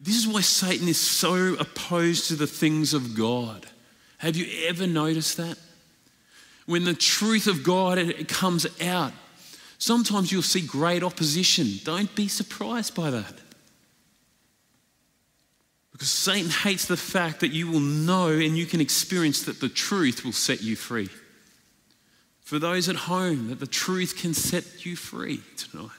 [0.00, 3.66] This is why Satan is so opposed to the things of God.
[4.18, 5.58] Have you ever noticed that?
[6.66, 7.98] When the truth of God
[8.28, 9.12] comes out,
[9.78, 11.66] sometimes you'll see great opposition.
[11.84, 13.34] Don't be surprised by that.
[15.92, 19.68] Because Satan hates the fact that you will know and you can experience that the
[19.68, 21.08] truth will set you free.
[22.46, 25.90] for those at home that the truth can set you free tonight.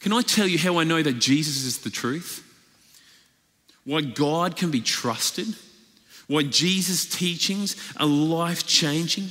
[0.00, 2.44] Can I tell you how I know that Jesus is the truth?
[3.84, 5.46] Why God can be trusted?
[6.30, 9.30] Why Jesus' teachings are life changing?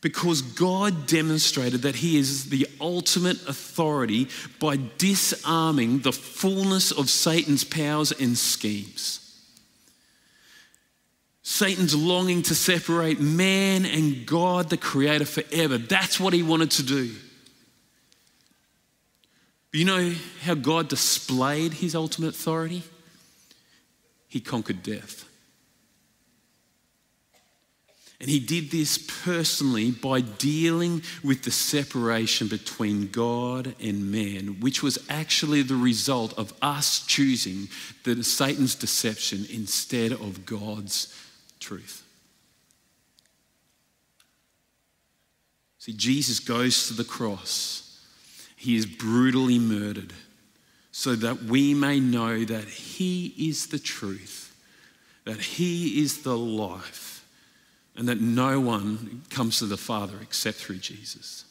[0.00, 4.28] Because God demonstrated that He is the ultimate authority
[4.60, 9.42] by disarming the fullness of Satan's powers and schemes.
[11.42, 15.78] Satan's longing to separate man and God, the Creator, forever.
[15.78, 17.10] That's what he wanted to do.
[19.72, 22.84] You know how God displayed his ultimate authority?
[24.28, 25.26] He conquered death.
[28.20, 34.82] And he did this personally by dealing with the separation between God and man, which
[34.82, 37.68] was actually the result of us choosing
[38.04, 41.16] the Satan's deception instead of God's
[41.60, 42.04] truth.
[45.78, 48.04] See, Jesus goes to the cross.
[48.54, 50.12] He is brutally murdered
[50.92, 54.54] so that we may know that He is the truth,
[55.24, 57.09] that He is the life,
[58.00, 61.44] and that no one comes to the Father except through Jesus.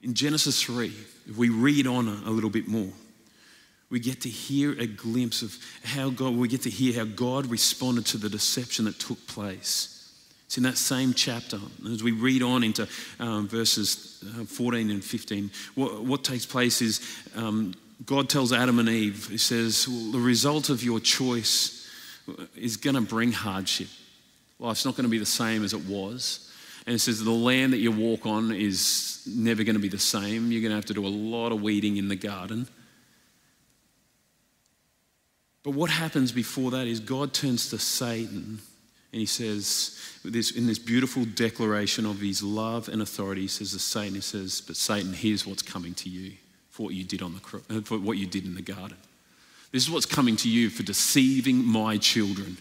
[0.00, 0.92] In Genesis 3,
[1.28, 2.92] if we read on a little bit more,
[3.90, 7.46] we get to hear a glimpse of how God, we get to hear how God
[7.46, 10.14] responded to the deception that took place.
[10.46, 11.58] It's in that same chapter.
[11.84, 12.86] As we read on into
[13.18, 17.00] um, verses uh, 14 and 15, what, what takes place is
[17.34, 17.74] um,
[18.06, 21.77] God tells Adam and Eve, He says, well, The result of your choice
[22.56, 23.88] is going to bring hardship.
[24.58, 26.50] Life's not going to be the same as it was.
[26.86, 29.98] And it says the land that you walk on is never going to be the
[29.98, 30.50] same.
[30.50, 32.66] You're going to have to do a lot of weeding in the garden.
[35.62, 38.60] But what happens before that is God turns to Satan
[39.12, 43.72] and he says, this, in this beautiful declaration of his love and authority, he says
[43.72, 46.32] to Satan, he says, But Satan, here's what's coming to you
[46.68, 48.98] for what you did, on the, uh, for what you did in the garden.
[49.72, 52.58] This is what's coming to you for deceiving my children.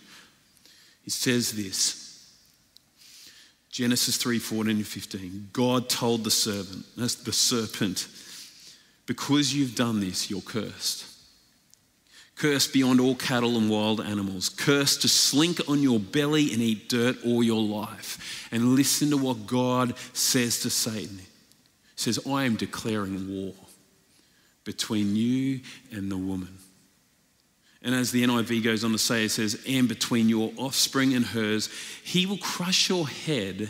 [1.04, 2.04] He says this
[3.70, 5.50] Genesis 3 14 and 15.
[5.54, 8.08] God told the servant, that's the serpent,
[9.06, 11.18] because you've done this, you're cursed
[12.38, 16.88] cursed beyond all cattle and wild animals, cursed to slink on your belly and eat
[16.88, 18.48] dirt all your life.
[18.52, 21.18] And listen to what God says to Satan.
[21.18, 21.26] He
[21.96, 23.54] says, I am declaring war
[24.64, 26.60] between you and the woman.
[27.88, 31.26] And as the NIV goes on to say, it says, and between your offspring and
[31.26, 31.70] hers,
[32.04, 33.70] he will crush your head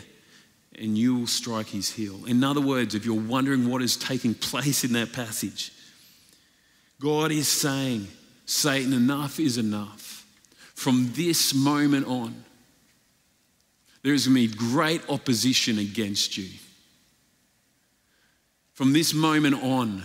[0.76, 2.24] and you will strike his heel.
[2.26, 5.70] In other words, if you're wondering what is taking place in that passage,
[7.00, 8.08] God is saying,
[8.44, 10.26] Satan, enough is enough.
[10.74, 12.44] From this moment on,
[14.02, 16.48] there is going to be great opposition against you.
[18.72, 20.02] From this moment on,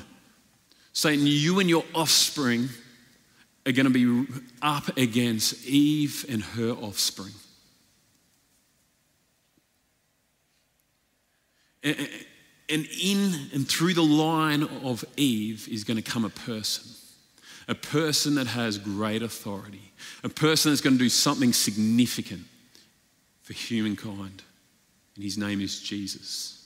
[0.91, 2.69] Satan, you and your offspring
[3.65, 7.33] are going to be up against Eve and her offspring.
[11.83, 12.07] And
[12.69, 16.93] in and through the line of Eve is going to come a person
[17.67, 22.45] a person that has great authority, a person that's going to do something significant
[23.41, 24.43] for humankind.
[25.15, 26.62] And his name is Jesus.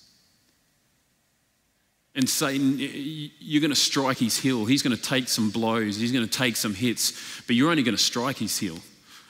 [2.18, 4.66] And Satan, you're going to strike his heel.
[4.66, 5.98] He's going to take some blows.
[5.98, 8.80] He's going to take some hits, but you're only going to strike his heel.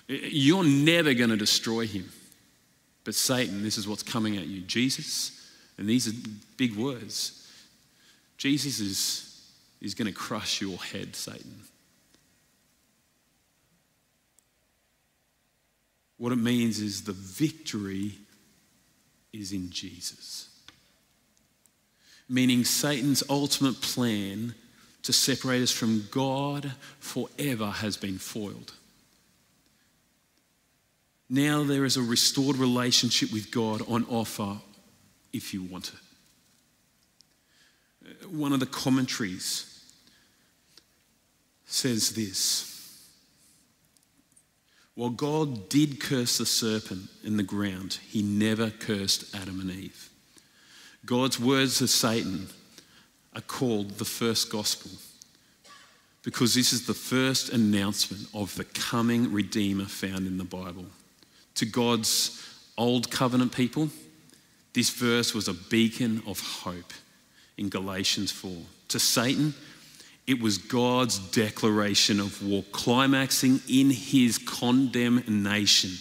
[0.08, 2.10] You're never going to destroy him.
[3.04, 4.62] But Satan, this is what's coming at you.
[4.62, 6.14] Jesus, and these are
[6.56, 7.48] big words.
[8.38, 9.28] Jesus is
[9.82, 11.62] is going to crush your head, Satan.
[16.18, 18.14] What it means is the victory
[19.32, 20.47] is in Jesus.
[22.30, 24.54] Meaning Satan's ultimate plan
[25.04, 28.74] to separate us from God forever has been foiled.
[31.30, 34.58] Now there is a restored relationship with God on offer
[35.32, 36.00] if you want it
[38.30, 39.74] one of the commentaries
[41.66, 42.74] says this
[44.96, 50.10] While God did curse the serpent in the ground, he never cursed Adam and Eve.
[51.08, 52.50] God's words to Satan
[53.34, 54.92] are called the first gospel
[56.22, 60.86] because this is the first announcement of the coming Redeemer found in the Bible.
[61.56, 62.46] To God's
[62.78, 63.90] old covenant people,
[64.74, 66.92] this verse was a beacon of hope
[67.58, 68.52] in Galatians 4.
[68.90, 69.54] To Satan,
[70.28, 75.92] it was God's declaration of war, climaxing in his condemnation.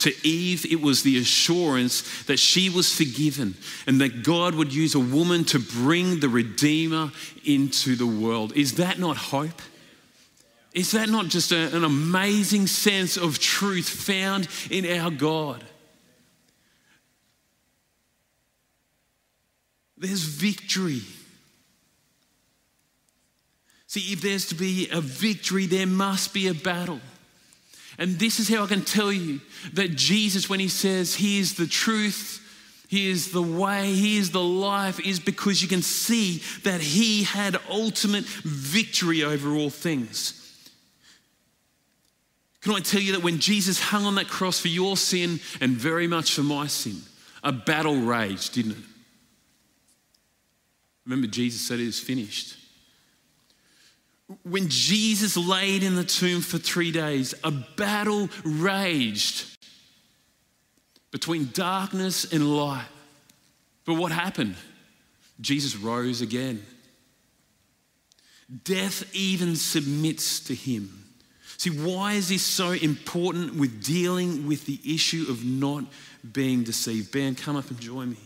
[0.00, 3.54] To Eve, it was the assurance that she was forgiven
[3.86, 7.12] and that God would use a woman to bring the Redeemer
[7.44, 8.52] into the world.
[8.54, 9.62] Is that not hope?
[10.74, 15.64] Is that not just a, an amazing sense of truth found in our God?
[19.96, 21.00] There's victory.
[23.86, 27.00] See, if there's to be a victory, there must be a battle.
[27.98, 29.40] And this is how I can tell you
[29.72, 32.42] that Jesus, when he says he is the truth,
[32.88, 37.24] he is the way, he is the life, is because you can see that he
[37.24, 40.42] had ultimate victory over all things.
[42.60, 45.72] Can I tell you that when Jesus hung on that cross for your sin and
[45.76, 46.96] very much for my sin,
[47.42, 48.84] a battle raged, didn't it?
[51.04, 52.56] Remember, Jesus said it is finished.
[54.42, 59.56] When Jesus laid in the tomb for three days, a battle raged
[61.12, 62.86] between darkness and light.
[63.84, 64.56] But what happened?
[65.40, 66.64] Jesus rose again.
[68.64, 71.06] Death even submits to him.
[71.58, 75.84] See, why is this so important with dealing with the issue of not
[76.32, 77.12] being deceived?
[77.12, 78.18] Ben, come up and join me.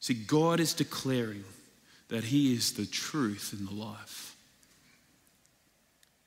[0.00, 1.44] See, God is declaring
[2.08, 4.31] that He is the truth and the life.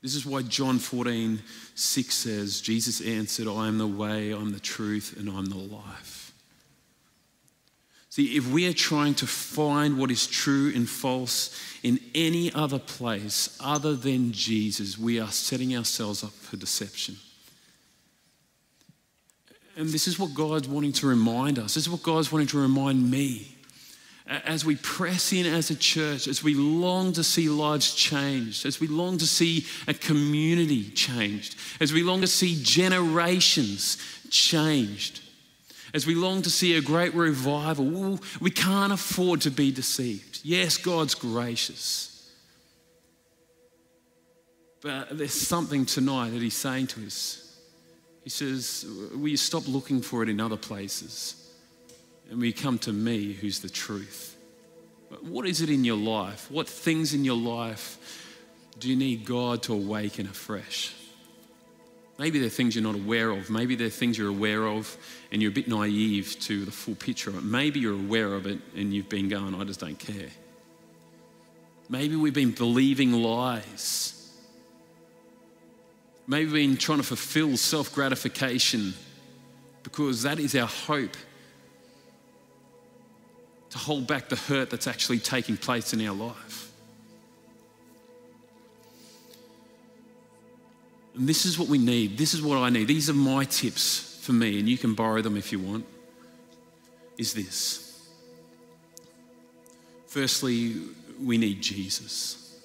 [0.05, 1.41] This is why John 14,
[1.73, 6.31] 6 says, Jesus answered, I am the way, I'm the truth, and I'm the life.
[8.09, 12.77] See, if we are trying to find what is true and false in any other
[12.77, 17.17] place other than Jesus, we are setting ourselves up for deception.
[19.75, 21.73] And this is what God's wanting to remind us.
[21.73, 23.54] This is what God's wanting to remind me
[24.27, 28.79] as we press in as a church, as we long to see lives changed, as
[28.79, 33.97] we long to see a community changed, as we long to see generations
[34.31, 35.21] changed,
[35.93, 40.39] as we long to see a great revival, we can't afford to be deceived.
[40.43, 42.11] Yes, God's gracious.
[44.81, 47.59] But there's something tonight that He's saying to us.
[48.23, 51.44] He says, Will you stop looking for it in other places?
[52.29, 54.35] And we come to me who's the truth.
[55.21, 56.49] What is it in your life?
[56.49, 57.97] What things in your life
[58.79, 60.93] do you need God to awaken afresh?
[62.17, 63.49] Maybe they're things you're not aware of.
[63.49, 64.97] Maybe they're things you're aware of
[65.31, 67.43] and you're a bit naive to the full picture of it.
[67.43, 70.29] Maybe you're aware of it and you've been going, I just don't care.
[71.89, 74.31] Maybe we've been believing lies.
[76.25, 78.93] Maybe we've been trying to fulfill self gratification
[79.83, 81.15] because that is our hope
[83.75, 86.71] to hold back the hurt that's actually taking place in our life.
[91.13, 92.17] And this is what we need.
[92.17, 92.87] This is what I need.
[92.87, 95.85] These are my tips for me, and you can borrow them if you want.
[97.17, 98.09] Is this.
[100.07, 100.75] Firstly,
[101.21, 102.57] we need Jesus.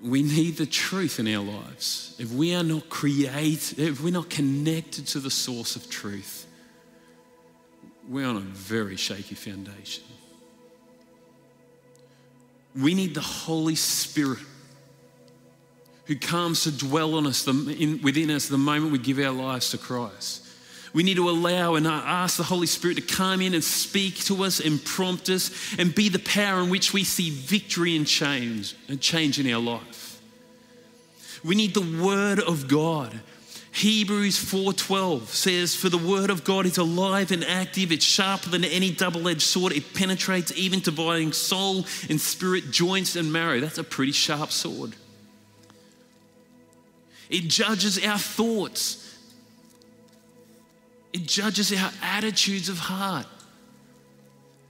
[0.00, 2.14] We need the truth in our lives.
[2.20, 6.46] If we are not created, if we're not connected to the source of truth,
[8.08, 10.04] we're on a very shaky foundation.
[12.74, 14.40] We need the Holy Spirit
[16.06, 19.78] who comes to dwell on us within us the moment we give our lives to
[19.78, 20.46] Christ.
[20.94, 24.44] We need to allow and ask the Holy Spirit to come in and speak to
[24.44, 28.74] us and prompt us and be the power in which we see victory and change
[28.88, 30.20] and change in our life.
[31.42, 33.20] We need the Word of God
[33.72, 37.90] Hebrews 4:12 says for the word of God is alive and active.
[37.90, 39.72] It's sharper than any double-edged sword.
[39.72, 43.60] It penetrates even dividing soul and spirit joints and marrow.
[43.60, 44.94] That's a pretty sharp sword.
[47.30, 49.18] It judges our thoughts.
[51.14, 53.26] It judges our attitudes of heart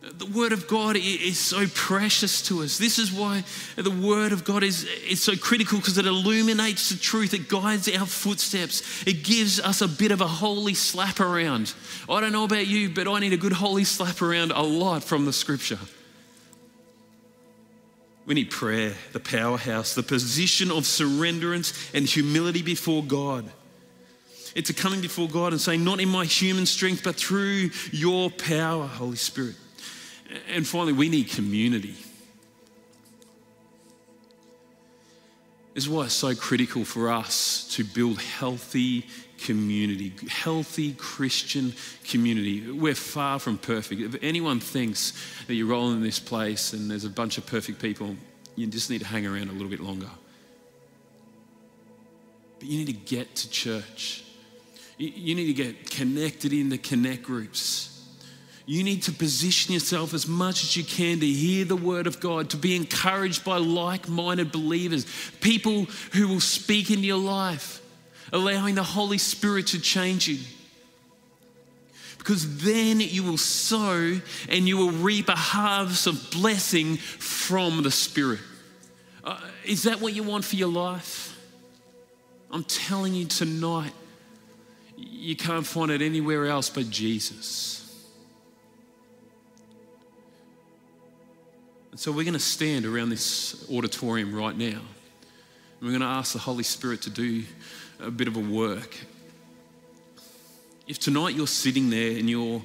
[0.03, 2.77] the Word of God is so precious to us.
[2.77, 3.45] This is why
[3.77, 7.89] the Word of God is, is so critical because it illuminates the truth, it guides
[7.89, 11.73] our footsteps, it gives us a bit of a holy slap around.
[12.09, 15.05] I don't know about you, but I need a good holy slap around a lot
[15.05, 15.79] from the Scripture.
[18.27, 23.51] We need prayer, the powerhouse, the position of surrenderance and humility before God.
[24.55, 28.31] It's a coming before God and saying, Not in my human strength, but through your
[28.31, 29.55] power, Holy Spirit.
[30.49, 31.95] And finally, we need community.
[35.75, 39.07] This is why it's so critical for us to build healthy
[39.39, 41.73] community, healthy Christian
[42.05, 42.71] community.
[42.71, 44.01] We're far from perfect.
[44.03, 45.13] If anyone thinks
[45.47, 48.17] that you roll in this place and there's a bunch of perfect people,
[48.55, 50.11] you just need to hang around a little bit longer.
[52.59, 54.25] But you need to get to church.
[54.99, 57.92] You need to get connected in the connect groups.
[58.65, 62.21] You need to position yourself as much as you can to hear the word of
[62.21, 65.05] God, to be encouraged by like minded believers,
[65.41, 67.81] people who will speak into your life,
[68.33, 70.39] allowing the Holy Spirit to change you.
[72.19, 77.91] Because then you will sow and you will reap a harvest of blessing from the
[77.91, 78.39] Spirit.
[79.25, 81.37] Uh, is that what you want for your life?
[82.53, 83.93] I'm telling you tonight,
[84.97, 87.82] you can't find it anywhere else but Jesus.
[91.93, 94.65] And so we're going to stand around this auditorium right now.
[94.65, 97.45] And we're going to ask the Holy Spirit to do
[98.01, 98.97] a bit of a work.
[100.89, 102.63] If tonight you're sitting there and you're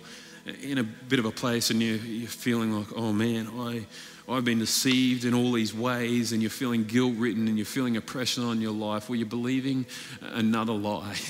[0.64, 3.86] in a bit of a place and you're, you're feeling like, oh man, I,
[4.32, 7.98] I've been deceived in all these ways, and you're feeling guilt ridden and you're feeling
[7.98, 9.86] oppression on your life, well, you're believing
[10.22, 11.18] another lie.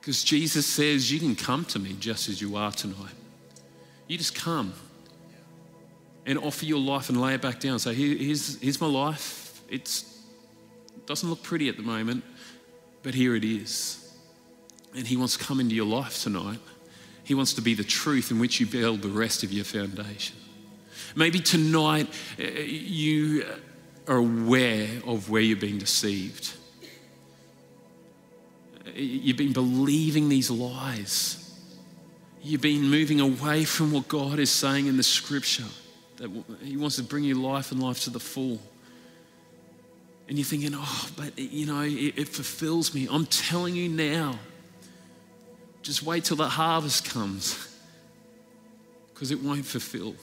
[0.00, 3.10] Because Jesus says, You can come to me just as you are tonight.
[4.06, 4.72] You just come
[6.26, 7.78] and offer your life and lay it back down.
[7.78, 9.60] Say, here's, here's my life.
[9.70, 10.04] It
[11.06, 12.24] doesn't look pretty at the moment,
[13.02, 14.12] but here it is.
[14.94, 16.58] And He wants to come into your life tonight.
[17.22, 20.36] He wants to be the truth in which you build the rest of your foundation.
[21.14, 22.08] Maybe tonight
[22.38, 23.46] uh, you
[24.08, 26.52] are aware of where you're being deceived.
[28.94, 31.42] You've been believing these lies.
[32.42, 35.64] You've been moving away from what God is saying in the scripture
[36.16, 36.30] that
[36.62, 38.60] He wants to bring you life and life to the full.
[40.28, 43.06] And you're thinking, oh, but you know, it, it fulfills me.
[43.10, 44.38] I'm telling you now,
[45.82, 47.76] just wait till the harvest comes
[49.14, 50.14] because it won't fulfill.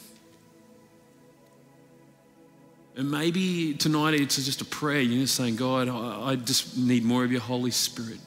[2.95, 5.01] And maybe tonight it's just a prayer.
[5.01, 8.19] You're just saying, God, I, I just need more of your Holy Spirit.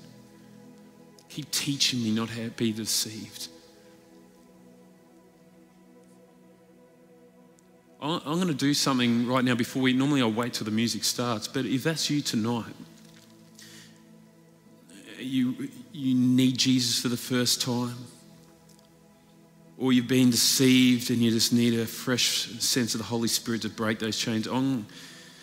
[1.28, 3.48] Keep teaching me not to be deceived.
[8.00, 9.92] I'm going to do something right now before we.
[9.92, 12.74] Normally, I wait till the music starts, but if that's you tonight,
[15.18, 17.96] you, you need Jesus for the first time,
[19.78, 23.62] or you've been deceived and you just need a fresh sense of the Holy Spirit
[23.62, 24.86] to break those chains, I'm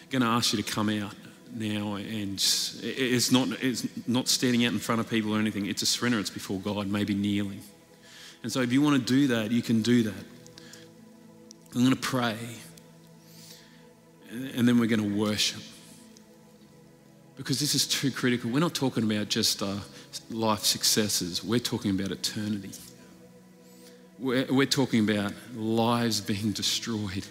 [0.09, 1.15] going to ask you to come out
[1.53, 1.95] now.
[1.95, 5.87] And it's not, it's not standing out in front of people or anything, it's a
[5.87, 7.61] surrender, it's before God, maybe kneeling.
[8.43, 10.25] And so, if you want to do that, you can do that.
[11.75, 12.37] I'm going to pray,
[14.29, 15.61] and then we're going to worship.
[17.35, 18.51] Because this is too critical.
[18.51, 19.77] We're not talking about just uh,
[20.29, 22.71] life successes, we're talking about eternity.
[24.19, 27.25] We're, we're talking about lives being destroyed.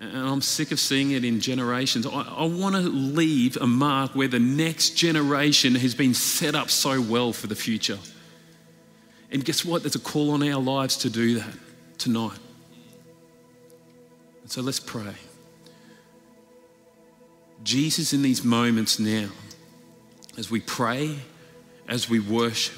[0.00, 2.06] And I'm sick of seeing it in generations.
[2.06, 6.70] I, I want to leave a mark where the next generation has been set up
[6.70, 7.98] so well for the future.
[9.30, 9.82] And guess what?
[9.82, 11.54] There's a call on our lives to do that
[11.98, 12.38] tonight.
[14.52, 15.14] So let's pray.
[17.62, 19.30] Jesus, in these moments now,
[20.36, 21.16] as we pray,
[21.88, 22.74] as we worship,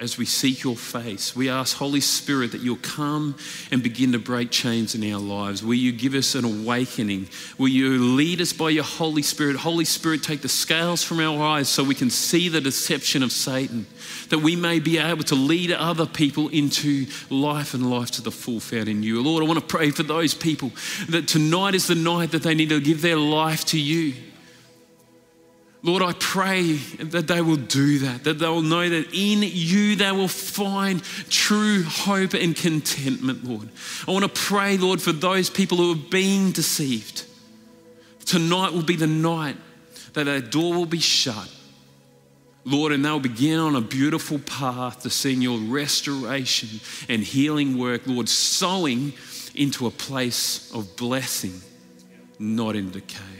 [0.00, 1.36] as we seek your face.
[1.36, 3.36] We ask, Holy Spirit, that you'll come
[3.70, 5.62] and begin to break chains in our lives.
[5.62, 7.28] Will you give us an awakening?
[7.58, 9.56] Will you lead us by your Holy Spirit?
[9.56, 13.30] Holy Spirit, take the scales from our eyes so we can see the deception of
[13.30, 13.86] Satan,
[14.30, 18.32] that we may be able to lead other people into life and life to the
[18.32, 19.22] full found in you.
[19.22, 20.72] Lord, I want to pray for those people
[21.10, 24.14] that tonight is the night that they need to give their life to you.
[25.82, 29.96] Lord, I pray that they will do that, that they will know that in you
[29.96, 33.70] they will find true hope and contentment, Lord.
[34.06, 37.24] I want to pray, Lord, for those people who are being deceived.
[38.26, 39.56] Tonight will be the night
[40.12, 41.48] that a door will be shut.
[42.66, 46.68] Lord, and they'll begin on a beautiful path to seeing your restoration
[47.08, 49.14] and healing work, Lord, sowing
[49.54, 51.58] into a place of blessing,
[52.38, 53.39] not in decay.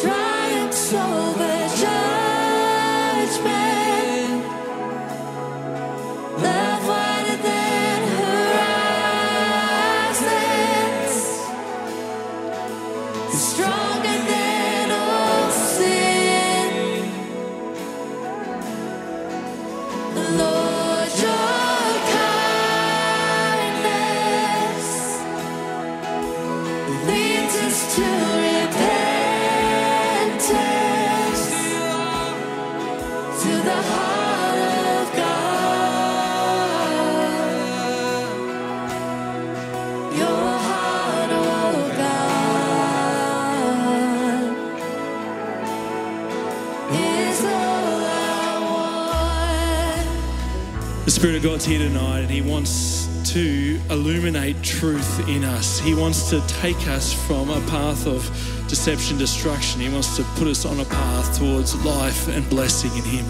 [0.00, 3.61] Triumphs over judgment.
[51.62, 55.78] God's here tonight and He wants to illuminate truth in us.
[55.78, 58.24] He wants to take us from a path of
[58.68, 59.80] deception, destruction.
[59.80, 63.26] He wants to put us on a path towards life and blessing in Him.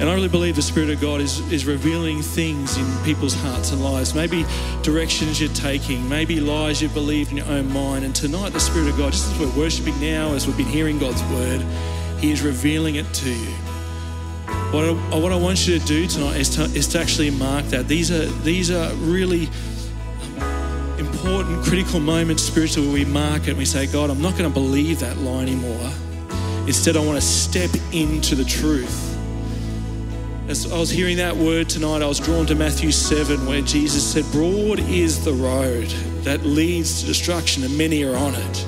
[0.00, 3.70] And I really believe the Spirit of God is, is revealing things in people's hearts
[3.70, 4.12] and lives.
[4.12, 4.44] Maybe
[4.82, 8.04] directions you're taking, maybe lies you believe in your own mind.
[8.04, 10.98] And tonight, the Spirit of God, just as we're worshiping now, as we've been hearing
[10.98, 11.60] God's word,
[12.18, 13.65] He is revealing it to you.
[14.76, 17.64] What I, what I want you to do tonight is to, is to actually mark
[17.68, 17.88] that.
[17.88, 19.48] These are, these are really
[20.98, 24.44] important, critical moments spiritually where we mark it and we say, God, I'm not going
[24.44, 25.90] to believe that lie anymore.
[26.66, 29.16] Instead, I want to step into the truth.
[30.46, 34.06] As I was hearing that word tonight, I was drawn to Matthew 7, where Jesus
[34.06, 35.88] said, Broad is the road
[36.24, 38.66] that leads to destruction, and many are on it.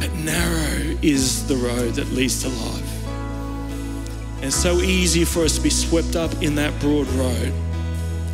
[0.00, 2.93] But narrow is the road that leads to life.
[4.44, 7.50] And so easy for us to be swept up in that broad road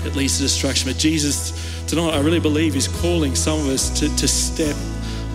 [0.02, 0.90] that leads to destruction.
[0.90, 4.74] But Jesus, tonight, I really believe, is calling some of us to, to step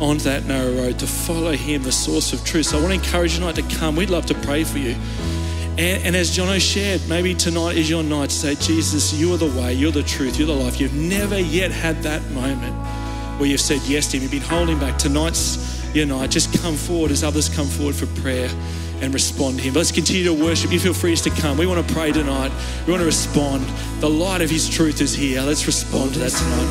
[0.01, 2.65] onto that narrow road, to follow Him, the source of truth.
[2.65, 3.95] So I want to encourage you tonight to come.
[3.95, 4.97] We'd love to pray for you.
[5.77, 9.37] And, and as Jono shared, maybe tonight is your night to say, Jesus, you are
[9.37, 10.81] the way, you're the truth, you're the life.
[10.81, 12.75] You've never yet had that moment
[13.39, 14.23] where you've said yes to Him.
[14.23, 14.97] You've been holding back.
[14.97, 16.31] Tonight's your night.
[16.31, 18.49] Just come forward as others come forward for prayer
[19.01, 19.73] and respond to Him.
[19.73, 20.71] Let's continue to worship.
[20.71, 21.57] You feel free to come.
[21.57, 22.51] We want to pray tonight.
[22.85, 23.65] We want to respond.
[23.99, 25.41] The light of His truth is here.
[25.41, 26.69] Let's respond to that tonight.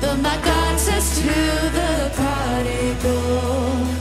[0.00, 1.28] But my God says to
[1.72, 3.93] the prodigal,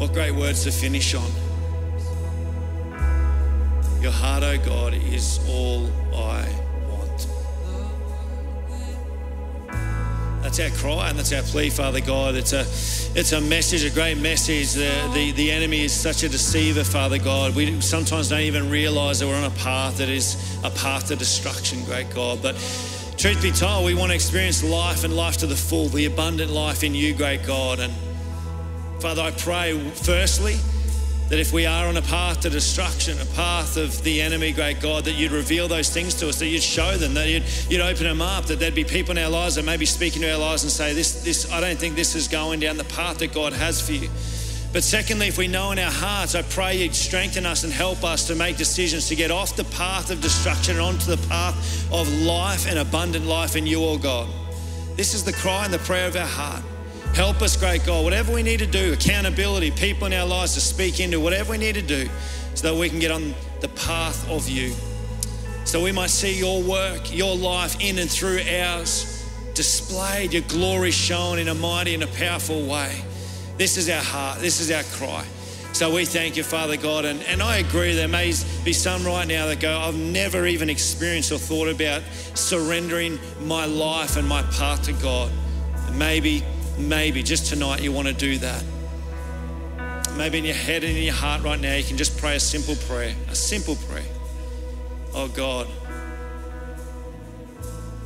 [0.00, 1.30] What great words to finish on.
[4.00, 6.48] Your heart, O God, is all I
[6.88, 7.26] want.
[10.42, 12.34] That's our cry and that's our plea, Father God.
[12.34, 12.60] It's a,
[13.14, 14.72] it's a message, a great message.
[14.72, 17.54] The, the, the enemy is such a deceiver, Father God.
[17.54, 21.16] We sometimes don't even realize that we're on a path that is a path to
[21.16, 22.40] destruction, great God.
[22.40, 22.54] But
[23.18, 26.50] truth be told, we want to experience life and life to the full, the abundant
[26.50, 27.80] life in you, great God.
[27.80, 27.92] And
[29.00, 30.56] Father, I pray firstly
[31.30, 34.78] that if we are on a path to destruction, a path of the enemy, great
[34.82, 37.80] God, that you'd reveal those things to us, that you'd show them, that you'd, you'd
[37.80, 40.30] open them up, that there'd be people in our lives that may be speaking to
[40.30, 43.18] our lives and say, this, this, I don't think this is going down the path
[43.20, 44.10] that God has for you.
[44.72, 48.04] But secondly, if we know in our hearts, I pray you'd strengthen us and help
[48.04, 51.90] us to make decisions to get off the path of destruction and onto the path
[51.90, 54.28] of life and abundant life in you, oh God.
[54.96, 56.62] This is the cry and the prayer of our heart.
[57.14, 60.60] Help us, great God, whatever we need to do, accountability, people in our lives to
[60.60, 62.08] speak into, whatever we need to do,
[62.54, 64.72] so that we can get on the path of you.
[65.64, 70.90] So we might see your work, your life in and through ours, displayed, your glory
[70.90, 73.02] shown in a mighty and a powerful way.
[73.58, 75.24] This is our heart, this is our cry.
[75.72, 77.04] So we thank you, Father God.
[77.04, 78.32] And, and I agree, there may
[78.64, 82.02] be some right now that go, I've never even experienced or thought about
[82.34, 85.30] surrendering my life and my path to God.
[85.92, 86.42] Maybe
[86.88, 88.64] maybe just tonight you want to do that.
[90.16, 92.40] Maybe in your head and in your heart right now, you can just pray a
[92.40, 94.04] simple prayer, a simple prayer.
[95.14, 95.66] Oh God,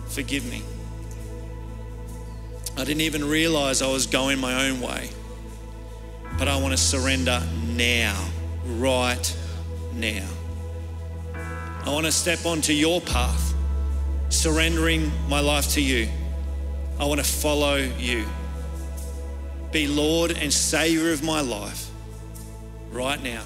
[0.09, 0.63] forgive me.
[2.77, 5.11] I didn't even realize I was going my own way,
[6.39, 8.29] but I want to surrender now,
[8.65, 9.37] right
[9.93, 10.27] now.
[11.85, 13.55] I want to step onto your path,
[14.29, 16.09] surrendering my life to you.
[16.99, 18.25] I want to follow you
[19.75, 21.91] be Lord and Savior of my life
[22.93, 23.43] right now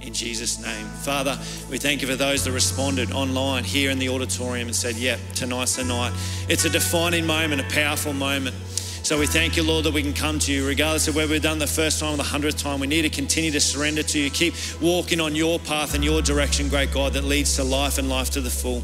[0.00, 0.84] in Jesus' name.
[0.86, 1.38] Father,
[1.70, 5.20] we thank you for those that responded online here in the auditorium and said, Yep,
[5.20, 6.12] yeah, tonight's the night.
[6.48, 8.56] It's a defining moment, a powerful moment.
[9.04, 11.42] So we thank you, Lord, that we can come to you regardless of whether we've
[11.42, 12.80] done the first time or the hundredth time.
[12.80, 14.30] We need to continue to surrender to you.
[14.30, 18.08] Keep walking on your path and your direction, great God, that leads to life and
[18.08, 18.82] life to the full.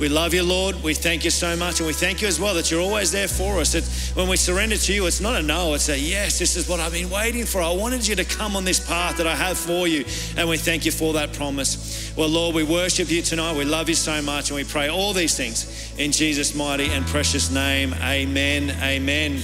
[0.00, 0.82] We love you, Lord.
[0.82, 1.80] We thank you so much.
[1.80, 3.74] And we thank you as well that you're always there for us.
[3.74, 3.84] That
[4.16, 6.80] when we surrender to you, it's not a no, it's a yes, this is what
[6.80, 7.60] I've been waiting for.
[7.60, 10.06] I wanted you to come on this path that I have for you.
[10.38, 12.10] And we thank you for that promise.
[12.16, 13.54] Well, Lord, we worship you tonight.
[13.54, 14.48] We love you so much.
[14.48, 17.92] And we pray all these things in Jesus' mighty and precious name.
[17.94, 18.70] Amen.
[18.80, 19.42] Amen.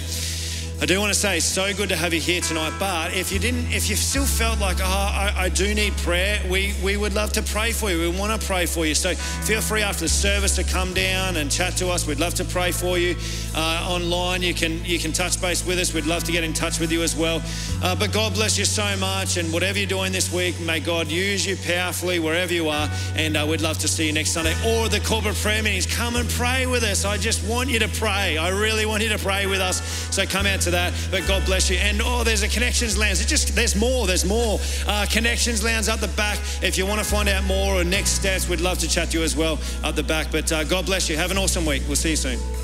[0.80, 2.72] I do want to say so good to have you here tonight.
[2.80, 6.42] But if you didn't, if you still felt like, oh, I, I, do need prayer,
[6.50, 8.00] we, we would love to pray for you.
[8.00, 8.94] We want to pray for you.
[8.94, 12.06] So feel free after the service to come down and chat to us.
[12.08, 13.14] We'd love to pray for you.
[13.54, 15.94] Uh, online, you can you can touch base with us.
[15.94, 17.40] We'd love to get in touch with you as well.
[17.80, 21.06] Uh, but God bless you so much, and whatever you're doing this week, may God
[21.08, 22.90] use you powerfully wherever you are.
[23.14, 25.86] And uh, we'd love to see you next Sunday or the corporate prayer meetings.
[25.86, 27.04] Come and pray with us.
[27.04, 28.36] I just want you to pray.
[28.36, 29.80] I really want you to pray with us.
[30.14, 30.92] So come out to that.
[31.10, 31.76] But God bless you.
[31.76, 33.20] And oh, there's a connections lounge.
[33.20, 34.06] It just there's more.
[34.06, 36.38] There's more uh, connections lounge up the back.
[36.62, 39.18] If you want to find out more or next steps, we'd love to chat to
[39.18, 40.30] you as well up the back.
[40.30, 41.16] But uh, God bless you.
[41.16, 41.82] Have an awesome week.
[41.86, 42.63] We'll see you soon.